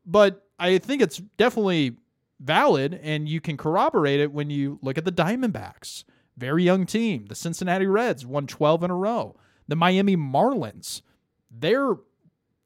But 0.06 0.46
I 0.60 0.78
think 0.80 1.02
it's 1.02 1.18
definitely 1.38 1.98
valid 2.40 3.00
and 3.02 3.30
you 3.30 3.40
can 3.40 3.58
corroborate 3.58 4.20
it 4.20 4.32
when 4.32 4.50
you 4.50 4.80
look 4.82 4.98
at 4.98 5.06
the 5.06 5.12
Diamondbacks. 5.12 6.04
Very 6.38 6.64
young 6.64 6.86
team. 6.86 7.28
The 7.28 7.36
Cincinnati 7.36 7.86
Reds 7.86 8.26
won 8.26 8.48
12 8.48 8.84
in 8.84 8.92
a 8.92 8.96
row. 8.96 9.36
The 9.68 9.76
Miami 9.76 10.18
Marlins, 10.18 11.02
they're 11.50 11.96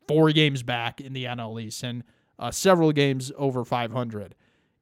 four 0.08 0.32
games 0.32 0.63
back 0.63 0.99
in 0.99 1.13
the 1.13 1.25
NL 1.25 1.62
East 1.62 1.84
and 1.84 2.03
uh, 2.39 2.51
several 2.51 2.91
games 2.91 3.32
over 3.38 3.63
500. 3.63 4.36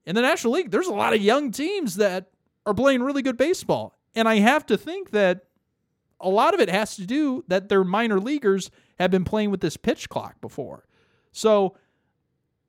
In 0.08 0.16
the 0.16 0.22
National 0.22 0.54
League, 0.54 0.72
there's 0.72 0.88
a 0.88 0.94
lot 0.94 1.14
of 1.14 1.22
young 1.22 1.52
teams 1.52 1.98
that 1.98 2.32
are 2.66 2.74
playing 2.74 3.04
really 3.04 3.22
good 3.22 3.38
baseball. 3.38 4.00
And 4.16 4.28
I 4.28 4.36
have 4.40 4.66
to 4.68 4.78
think 4.78 5.12
that 5.12 5.42
a 6.22 6.30
lot 6.30 6.54
of 6.54 6.62
it 6.62 6.70
has 6.70 6.96
to 6.96 7.06
do 7.06 7.44
that 7.50 7.68
their 7.68 7.84
minor 7.84 8.18
leaguers 8.20 8.72
have 9.00 9.12
been 9.12 9.26
playing 9.26 9.52
with 9.52 9.60
this 9.60 9.76
pitch 9.76 10.08
clock 10.08 10.40
before. 10.40 10.88
So 11.34 11.76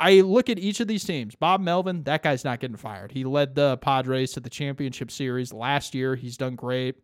I 0.01 0.21
look 0.21 0.51
at 0.51 0.59
each 0.59 0.81
of 0.81 0.89
these 0.89 1.05
teams. 1.05 1.37
Bob 1.37 1.61
Melvin, 1.61 2.03
that 2.03 2.25
guy's 2.25 2.45
not 2.45 2.59
getting 2.59 2.77
fired. 2.77 3.13
He 3.13 3.23
led 3.23 3.55
the 3.55 3.77
Padres 3.79 4.33
to 4.33 4.41
the 4.41 4.51
championship 4.51 5.11
series 5.11 5.53
last 5.53 5.95
year. 5.95 6.17
He's 6.17 6.37
done 6.37 6.57
great. 6.57 6.97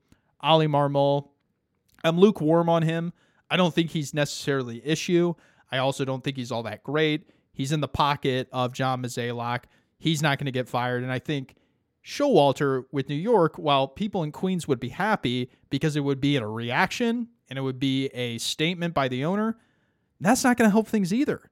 Oli 0.42 0.66
Marmol, 0.66 1.29
I'm 2.03 2.18
lukewarm 2.18 2.68
on 2.68 2.83
him. 2.83 3.12
I 3.49 3.57
don't 3.57 3.73
think 3.73 3.90
he's 3.90 4.12
necessarily 4.12 4.85
issue. 4.85 5.35
I 5.70 5.79
also 5.79 6.05
don't 6.05 6.25
think 6.25 6.37
he's 6.37 6.51
all 6.51 6.64
that 6.64 6.83
great. 6.83 7.29
He's 7.53 7.70
in 7.70 7.81
the 7.81 7.88
pocket 7.88 8.49
of 8.53 8.73
John 8.73 9.01
Mozeliak. 9.01 9.64
He's 10.04 10.20
not 10.20 10.38
going 10.38 10.44
to 10.44 10.52
get 10.52 10.68
fired. 10.68 11.02
And 11.02 11.10
I 11.10 11.18
think 11.18 11.54
Showalter 12.04 12.84
with 12.92 13.08
New 13.08 13.14
York, 13.14 13.56
while 13.56 13.88
people 13.88 14.22
in 14.22 14.32
Queens 14.32 14.68
would 14.68 14.78
be 14.78 14.90
happy 14.90 15.50
because 15.70 15.96
it 15.96 16.00
would 16.00 16.20
be 16.20 16.36
a 16.36 16.46
reaction 16.46 17.28
and 17.48 17.58
it 17.58 17.62
would 17.62 17.80
be 17.80 18.08
a 18.08 18.36
statement 18.36 18.92
by 18.92 19.08
the 19.08 19.24
owner, 19.24 19.56
that's 20.20 20.44
not 20.44 20.58
going 20.58 20.68
to 20.68 20.72
help 20.72 20.88
things 20.88 21.10
either. 21.10 21.50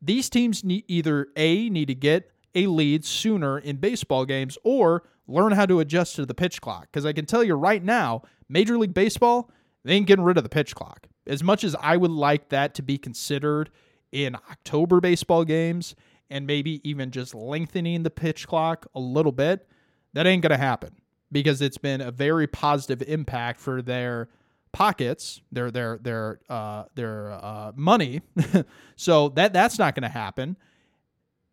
These 0.00 0.30
teams 0.30 0.64
need 0.64 0.84
either 0.88 1.28
A, 1.36 1.68
need 1.68 1.88
to 1.88 1.94
get 1.94 2.30
a 2.54 2.68
lead 2.68 3.04
sooner 3.04 3.58
in 3.58 3.76
baseball 3.76 4.24
games 4.24 4.56
or 4.64 5.02
learn 5.28 5.52
how 5.52 5.66
to 5.66 5.80
adjust 5.80 6.16
to 6.16 6.24
the 6.24 6.32
pitch 6.32 6.62
clock. 6.62 6.86
Because 6.90 7.04
I 7.04 7.12
can 7.12 7.26
tell 7.26 7.44
you 7.44 7.54
right 7.54 7.84
now, 7.84 8.22
Major 8.48 8.78
League 8.78 8.94
Baseball, 8.94 9.50
they 9.84 9.92
ain't 9.92 10.06
getting 10.06 10.24
rid 10.24 10.38
of 10.38 10.42
the 10.42 10.48
pitch 10.48 10.74
clock. 10.74 11.06
As 11.26 11.42
much 11.42 11.62
as 11.62 11.76
I 11.82 11.98
would 11.98 12.10
like 12.10 12.48
that 12.48 12.74
to 12.76 12.82
be 12.82 12.96
considered 12.96 13.68
in 14.10 14.36
October 14.36 15.02
baseball 15.02 15.44
games 15.44 15.94
and 16.30 16.46
maybe 16.46 16.80
even 16.88 17.10
just 17.10 17.34
lengthening 17.34 18.02
the 18.02 18.10
pitch 18.10 18.46
clock 18.46 18.86
a 18.94 19.00
little 19.00 19.32
bit, 19.32 19.68
that 20.12 20.26
ain't 20.26 20.42
going 20.42 20.50
to 20.50 20.56
happen 20.56 20.94
because 21.32 21.60
it's 21.60 21.78
been 21.78 22.00
a 22.00 22.10
very 22.10 22.46
positive 22.46 23.02
impact 23.02 23.60
for 23.60 23.82
their 23.82 24.28
pockets, 24.72 25.40
their 25.52 25.70
their 25.70 25.98
their 26.02 26.40
uh, 26.48 26.84
their 26.94 27.32
uh, 27.32 27.72
money. 27.74 28.22
so 28.96 29.30
that 29.30 29.52
that's 29.52 29.78
not 29.78 29.94
going 29.94 30.02
to 30.02 30.08
happen. 30.08 30.56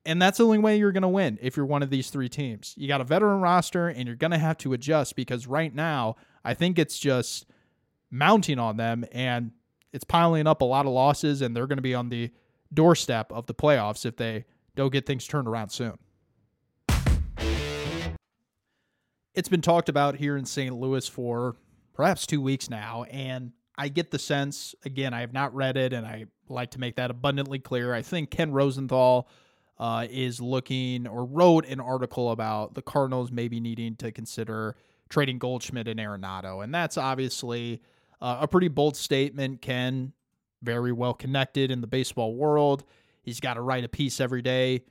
And 0.05 0.19
that's 0.19 0.39
the 0.39 0.45
only 0.45 0.57
way 0.57 0.77
you're 0.77 0.91
going 0.91 1.03
to 1.03 1.07
win 1.07 1.38
if 1.41 1.55
you're 1.55 1.65
one 1.65 1.84
of 1.84 1.91
these 1.91 2.10
three 2.10 2.27
teams. 2.27 2.73
You 2.75 2.88
got 2.88 3.01
a 3.01 3.03
veteran 3.03 3.39
roster 3.39 3.88
and 3.88 4.07
you're 4.07 4.15
going 4.15 4.31
to 4.31 4.39
have 4.39 4.57
to 4.60 4.73
adjust 4.73 5.15
because 5.15 5.45
right 5.45 5.73
now, 5.73 6.15
I 6.43 6.55
think 6.55 6.79
it's 6.79 6.97
just 6.97 7.45
mounting 8.10 8.57
on 8.57 8.77
them 8.77 9.05
and 9.12 9.51
it's 9.93 10.03
piling 10.03 10.47
up 10.47 10.62
a 10.62 10.65
lot 10.65 10.88
of 10.88 10.91
losses 10.91 11.41
and 11.41 11.55
they're 11.55 11.67
going 11.67 11.77
to 11.77 11.84
be 11.84 11.93
on 11.93 12.10
the 12.10 12.31
doorstep 12.73 13.31
of 13.31 13.45
the 13.45 13.53
playoffs 13.53 14.05
if 14.05 14.17
they 14.17 14.45
don't 14.75 14.91
get 14.91 15.05
things 15.05 15.27
turned 15.27 15.47
around 15.47 15.69
soon. 15.69 15.97
it's 19.34 19.49
been 19.49 19.62
talked 19.62 19.89
about 19.89 20.15
here 20.15 20.38
in 20.38 20.45
St. 20.45 20.75
Louis 20.75 21.07
for 21.07 21.55
perhaps 21.93 22.25
two 22.25 22.41
weeks 22.41 22.69
now, 22.69 23.03
and 23.03 23.51
I 23.77 23.88
get 23.88 24.12
the 24.12 24.19
sense 24.19 24.75
again. 24.84 25.13
I 25.13 25.21
have 25.21 25.34
not 25.34 25.55
read 25.55 25.77
it, 25.77 25.93
and 25.93 26.05
I 26.05 26.25
like 26.49 26.71
to 26.71 26.79
make 26.79 26.97
that 26.97 27.12
abundantly 27.12 27.60
clear. 27.60 27.93
I 27.93 28.01
think 28.01 28.29
Ken 28.29 28.51
Rosenthal 28.51 29.29
uh, 29.79 30.05
is 30.10 30.41
looking 30.41 31.07
or 31.07 31.25
wrote 31.25 31.65
an 31.65 31.79
article 31.79 32.31
about 32.31 32.75
the 32.75 32.81
Cardinals 32.81 33.31
maybe 33.31 33.60
needing 33.60 33.95
to 33.97 34.12
consider 34.12 34.75
trading 35.10 35.39
Goldschmidt 35.39 35.88
and 35.88 35.99
Arenado, 35.99 36.63
and 36.63 36.73
that's 36.73 36.97
obviously 36.97 37.81
uh, 38.21 38.39
a 38.41 38.47
pretty 38.47 38.67
bold 38.67 38.97
statement. 38.97 39.62
Ken, 39.62 40.12
very 40.62 40.91
well 40.91 41.13
connected 41.13 41.71
in 41.71 41.79
the 41.79 41.88
baseball 41.88 42.36
world, 42.36 42.84
he's 43.21 43.39
got 43.39 43.55
to 43.55 43.62
write 43.62 43.84
a 43.84 43.89
piece 43.89 44.19
every 44.19 44.41
day. 44.41 44.84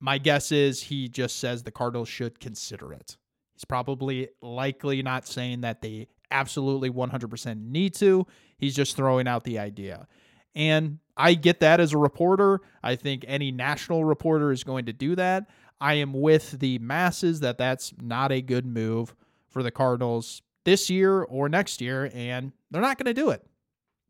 My 0.00 0.18
guess 0.18 0.52
is 0.52 0.82
he 0.82 1.08
just 1.08 1.38
says 1.38 1.62
the 1.62 1.70
Cardinals 1.70 2.08
should 2.08 2.40
consider 2.40 2.92
it. 2.92 3.16
He's 3.54 3.64
probably 3.64 4.28
likely 4.42 5.02
not 5.02 5.26
saying 5.26 5.62
that 5.62 5.80
they 5.80 6.08
absolutely 6.30 6.90
100% 6.90 7.70
need 7.70 7.94
to. 7.94 8.26
He's 8.58 8.74
just 8.74 8.96
throwing 8.96 9.28
out 9.28 9.44
the 9.44 9.58
idea. 9.58 10.08
And 10.54 10.98
I 11.16 11.34
get 11.34 11.60
that 11.60 11.80
as 11.80 11.92
a 11.92 11.98
reporter. 11.98 12.60
I 12.82 12.96
think 12.96 13.24
any 13.26 13.52
national 13.52 14.04
reporter 14.04 14.52
is 14.52 14.64
going 14.64 14.86
to 14.86 14.92
do 14.92 15.14
that. 15.16 15.48
I 15.80 15.94
am 15.94 16.12
with 16.12 16.58
the 16.60 16.78
masses 16.78 17.40
that 17.40 17.58
that's 17.58 17.92
not 18.00 18.32
a 18.32 18.40
good 18.40 18.66
move 18.66 19.14
for 19.48 19.62
the 19.62 19.70
Cardinals 19.70 20.42
this 20.64 20.88
year 20.90 21.22
or 21.22 21.48
next 21.48 21.80
year, 21.80 22.10
and 22.14 22.52
they're 22.70 22.82
not 22.82 22.98
going 22.98 23.14
to 23.14 23.20
do 23.20 23.30
it. 23.30 23.44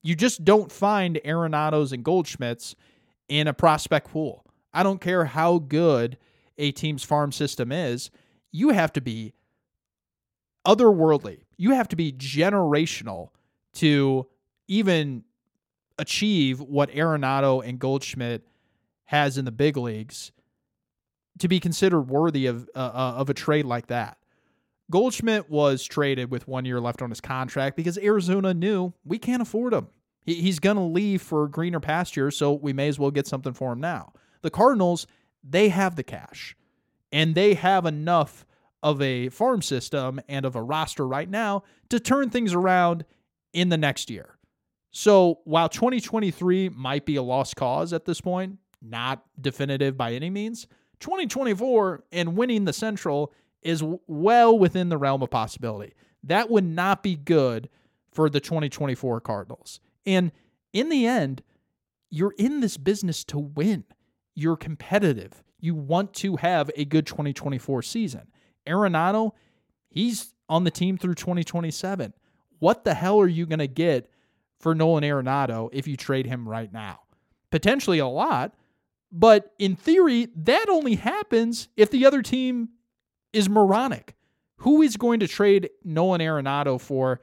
You 0.02 0.14
just 0.14 0.44
don't 0.44 0.70
find 0.70 1.20
Arenados 1.24 1.92
and 1.92 2.04
Goldschmidts 2.04 2.74
in 3.28 3.48
a 3.48 3.54
prospect 3.54 4.10
pool. 4.10 4.44
I 4.72 4.82
don't 4.82 5.00
care 5.00 5.24
how 5.24 5.58
good 5.58 6.18
a 6.58 6.72
team's 6.72 7.04
farm 7.04 7.32
system 7.32 7.72
is 7.72 8.10
you 8.52 8.68
have 8.70 8.92
to 8.92 9.00
be 9.00 9.34
otherworldly. 10.64 11.40
You 11.56 11.72
have 11.72 11.88
to 11.88 11.96
be 11.96 12.12
generational 12.12 13.30
to 13.74 14.28
even 14.68 15.24
achieve 15.98 16.60
what 16.60 16.90
Arenado 16.90 17.66
and 17.66 17.78
Goldschmidt 17.78 18.46
has 19.06 19.38
in 19.38 19.44
the 19.44 19.52
big 19.52 19.76
leagues 19.76 20.32
to 21.38 21.48
be 21.48 21.60
considered 21.60 22.02
worthy 22.02 22.46
of 22.46 22.68
uh, 22.74 22.78
uh, 22.78 23.14
of 23.16 23.28
a 23.28 23.34
trade 23.34 23.64
like 23.64 23.88
that. 23.88 24.18
Goldschmidt 24.90 25.50
was 25.50 25.82
traded 25.84 26.30
with 26.30 26.46
one 26.46 26.64
year 26.64 26.80
left 26.80 27.02
on 27.02 27.10
his 27.10 27.20
contract 27.20 27.76
because 27.76 27.98
Arizona 27.98 28.54
knew 28.54 28.92
we 29.04 29.18
can't 29.18 29.42
afford 29.42 29.72
him. 29.72 29.88
He, 30.24 30.34
he's 30.42 30.58
going 30.58 30.76
to 30.76 30.82
leave 30.82 31.22
for 31.22 31.46
greener 31.48 31.80
pastures, 31.80 32.36
so 32.36 32.52
we 32.52 32.72
may 32.72 32.88
as 32.88 32.98
well 32.98 33.10
get 33.10 33.26
something 33.26 33.52
for 33.52 33.72
him 33.72 33.80
now. 33.80 34.12
The 34.42 34.50
Cardinals, 34.50 35.06
they 35.42 35.68
have 35.68 35.96
the 35.96 36.02
cash 36.02 36.56
and 37.12 37.34
they 37.34 37.54
have 37.54 37.86
enough 37.86 38.44
of 38.82 39.00
a 39.00 39.28
farm 39.30 39.62
system 39.62 40.20
and 40.28 40.44
of 40.44 40.56
a 40.56 40.62
roster 40.62 41.06
right 41.06 41.30
now 41.30 41.62
to 41.88 41.98
turn 41.98 42.28
things 42.28 42.52
around 42.52 43.04
in 43.52 43.68
the 43.68 43.78
next 43.78 44.10
year. 44.10 44.36
So 44.90 45.40
while 45.44 45.68
2023 45.68 46.68
might 46.68 47.06
be 47.06 47.16
a 47.16 47.22
lost 47.22 47.56
cause 47.56 47.92
at 47.92 48.04
this 48.04 48.20
point, 48.20 48.58
not 48.82 49.24
definitive 49.40 49.96
by 49.96 50.12
any 50.12 50.28
means, 50.28 50.66
2024 51.00 52.04
and 52.12 52.36
winning 52.36 52.64
the 52.64 52.72
Central 52.72 53.32
is 53.62 53.82
well 54.06 54.58
within 54.58 54.88
the 54.88 54.98
realm 54.98 55.22
of 55.22 55.30
possibility. 55.30 55.94
That 56.22 56.50
would 56.50 56.64
not 56.64 57.02
be 57.02 57.16
good 57.16 57.68
for 58.12 58.28
the 58.28 58.40
2024 58.40 59.20
Cardinals. 59.20 59.80
And 60.06 60.32
in 60.72 60.88
the 60.88 61.06
end, 61.06 61.42
you're 62.10 62.34
in 62.38 62.60
this 62.60 62.76
business 62.76 63.24
to 63.24 63.38
win. 63.38 63.84
You're 64.34 64.56
competitive. 64.56 65.42
You 65.60 65.74
want 65.74 66.14
to 66.14 66.36
have 66.36 66.70
a 66.76 66.84
good 66.84 67.06
2024 67.06 67.82
season. 67.82 68.28
Arenado, 68.66 69.32
he's 69.90 70.34
on 70.48 70.64
the 70.64 70.70
team 70.70 70.98
through 70.98 71.14
2027. 71.14 72.12
What 72.58 72.84
the 72.84 72.94
hell 72.94 73.20
are 73.20 73.28
you 73.28 73.46
going 73.46 73.58
to 73.58 73.66
get 73.66 74.10
for 74.60 74.74
Nolan 74.74 75.04
Arenado 75.04 75.68
if 75.72 75.86
you 75.86 75.96
trade 75.96 76.26
him 76.26 76.48
right 76.48 76.72
now? 76.72 77.00
Potentially 77.50 77.98
a 77.98 78.06
lot, 78.06 78.54
but 79.12 79.52
in 79.58 79.76
theory, 79.76 80.28
that 80.36 80.68
only 80.68 80.96
happens 80.96 81.68
if 81.76 81.90
the 81.90 82.04
other 82.06 82.20
team 82.20 82.70
is 83.32 83.48
moronic. 83.48 84.14
Who 84.58 84.82
is 84.82 84.96
going 84.96 85.20
to 85.20 85.28
trade 85.28 85.70
Nolan 85.84 86.20
Arenado 86.20 86.80
for 86.80 87.20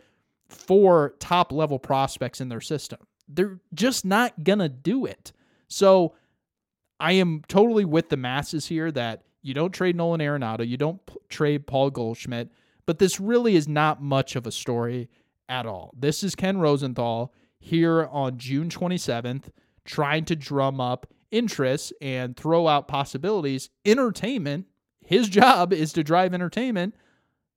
four 0.52 1.16
top 1.20 1.52
level 1.52 1.80
prospects 1.80 2.42
in 2.42 2.50
their 2.50 2.62
system? 2.62 3.00
They're 3.28 3.60
just 3.74 4.06
not 4.06 4.44
going 4.44 4.60
to 4.60 4.70
do 4.70 5.06
it. 5.06 5.32
So 5.68 6.16
I 7.00 7.14
am 7.14 7.44
totally 7.48 7.86
with 7.86 8.10
the 8.10 8.18
masses 8.18 8.68
here 8.68 8.92
that 8.92 9.24
you 9.42 9.54
don't 9.54 9.72
trade 9.72 9.96
Nolan 9.96 10.22
Arenado, 10.22 10.68
you 10.68 10.78
don't 10.78 11.04
p- 11.06 11.16
trade 11.30 11.66
Paul 11.66 11.90
Goldschmidt, 11.90 12.50
but 12.86 13.00
this 13.00 13.20
really 13.20 13.56
is 13.56 13.68
not 13.68 14.02
much 14.02 14.36
of 14.36 14.46
a 14.46 14.52
story 14.52 15.10
at 15.50 15.66
all. 15.66 15.94
This 15.98 16.24
is 16.24 16.36
Ken 16.36 16.60
Rosenthal 16.60 17.34
here 17.60 18.08
on 18.12 18.38
June 18.38 18.70
27th 18.70 19.50
trying 19.86 20.26
to 20.26 20.36
drum 20.36 20.80
up 20.80 21.08
interest 21.32 21.94
and 22.02 22.36
throw 22.36 22.68
out 22.68 22.88
possibilities. 22.88 23.70
Entertainment, 23.86 24.68
his 25.00 25.30
job 25.30 25.74
is 25.74 25.94
to 25.94 26.04
drive 26.04 26.34
entertainment 26.34 26.96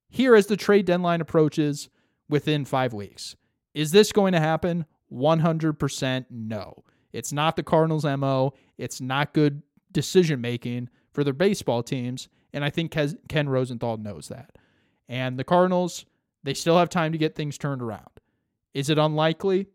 here 0.08 0.34
as 0.34 0.46
the 0.46 0.56
trade 0.56 0.86
deadline 0.86 1.20
approaches 1.20 1.88
within 2.28 2.64
five 2.64 2.92
weeks. 2.92 3.36
Is 3.74 3.90
this 3.90 4.12
going 4.12 4.32
to 4.32 4.40
happen? 4.40 4.86
100% 5.12 6.26
no. 6.30 6.84
It's 7.12 7.32
not 7.32 7.56
the 7.56 7.62
Cardinals' 7.62 8.04
MO. 8.04 8.54
It's 8.78 9.00
not 9.00 9.32
good 9.32 9.62
decision 9.92 10.40
making 10.40 10.88
for 11.12 11.22
their 11.22 11.32
baseball 11.32 11.82
teams. 11.82 12.28
And 12.52 12.64
I 12.64 12.70
think 12.70 12.96
Ken 13.28 13.48
Rosenthal 13.48 13.96
knows 13.96 14.28
that. 14.28 14.56
And 15.08 15.38
the 15.38 15.44
Cardinals, 15.44 16.06
they 16.42 16.54
still 16.54 16.78
have 16.78 16.88
time 16.88 17.12
to 17.12 17.18
get 17.18 17.34
things 17.34 17.58
turned 17.58 17.82
around. 17.82 18.08
Is 18.72 18.90
it 18.90 18.98
unlikely? 18.98 19.68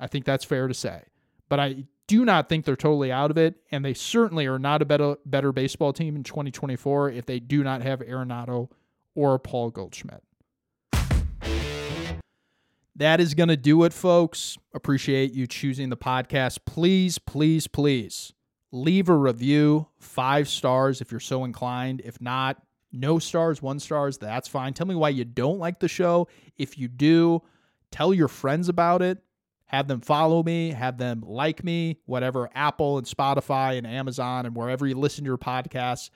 I 0.00 0.06
think 0.06 0.24
that's 0.24 0.44
fair 0.44 0.66
to 0.66 0.74
say. 0.74 1.04
But 1.48 1.60
I 1.60 1.84
do 2.06 2.24
not 2.24 2.48
think 2.48 2.64
they're 2.64 2.76
totally 2.76 3.12
out 3.12 3.30
of 3.30 3.38
it. 3.38 3.56
And 3.70 3.84
they 3.84 3.94
certainly 3.94 4.46
are 4.46 4.58
not 4.58 4.82
a 4.82 4.84
better, 4.84 5.16
better 5.26 5.52
baseball 5.52 5.92
team 5.92 6.16
in 6.16 6.24
2024 6.24 7.10
if 7.10 7.26
they 7.26 7.38
do 7.38 7.62
not 7.62 7.82
have 7.82 8.00
Arenado 8.00 8.70
or 9.14 9.38
Paul 9.38 9.70
Goldschmidt. 9.70 10.22
That 12.96 13.20
is 13.20 13.34
going 13.34 13.48
to 13.48 13.56
do 13.56 13.82
it, 13.84 13.92
folks. 13.92 14.56
Appreciate 14.72 15.32
you 15.32 15.46
choosing 15.46 15.90
the 15.90 15.96
podcast. 15.96 16.60
Please, 16.64 17.18
please, 17.18 17.66
please 17.66 18.32
leave 18.70 19.08
a 19.08 19.16
review, 19.16 19.88
five 19.98 20.48
stars 20.48 21.00
if 21.00 21.10
you're 21.10 21.20
so 21.20 21.44
inclined. 21.44 22.02
If 22.04 22.20
not, 22.20 22.62
no 22.92 23.18
stars, 23.18 23.60
one 23.60 23.80
stars, 23.80 24.18
that's 24.18 24.48
fine. 24.48 24.74
Tell 24.74 24.86
me 24.86 24.94
why 24.94 25.08
you 25.08 25.24
don't 25.24 25.58
like 25.58 25.80
the 25.80 25.88
show. 25.88 26.28
If 26.56 26.78
you 26.78 26.86
do, 26.86 27.42
tell 27.90 28.14
your 28.14 28.28
friends 28.28 28.68
about 28.68 29.02
it. 29.02 29.18
Have 29.66 29.88
them 29.88 30.00
follow 30.00 30.42
me, 30.42 30.70
have 30.70 30.98
them 30.98 31.22
like 31.26 31.64
me, 31.64 31.98
whatever 32.06 32.48
Apple 32.54 32.98
and 32.98 33.06
Spotify 33.06 33.76
and 33.76 33.86
Amazon 33.86 34.46
and 34.46 34.54
wherever 34.54 34.86
you 34.86 34.94
listen 34.94 35.24
to 35.24 35.28
your 35.28 35.38
podcasts, 35.38 36.10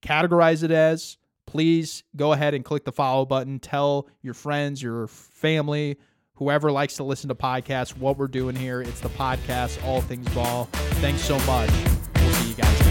categorize 0.00 0.62
it 0.62 0.70
as. 0.70 1.16
Please 1.46 2.04
go 2.14 2.32
ahead 2.32 2.54
and 2.54 2.64
click 2.64 2.84
the 2.84 2.92
follow 2.92 3.24
button. 3.24 3.58
Tell 3.58 4.06
your 4.22 4.34
friends, 4.34 4.80
your 4.80 5.08
family, 5.08 5.96
whoever 6.40 6.72
likes 6.72 6.96
to 6.96 7.04
listen 7.04 7.28
to 7.28 7.34
podcasts, 7.36 7.96
what 7.96 8.18
we're 8.18 8.26
doing 8.26 8.56
here. 8.56 8.82
It's 8.82 8.98
the 8.98 9.10
podcast, 9.10 9.84
All 9.84 10.00
Things 10.00 10.28
Ball. 10.34 10.64
Thanks 11.00 11.20
so 11.20 11.38
much. 11.40 11.70
We'll 12.16 12.32
see 12.32 12.48
you 12.48 12.54
guys 12.56 12.89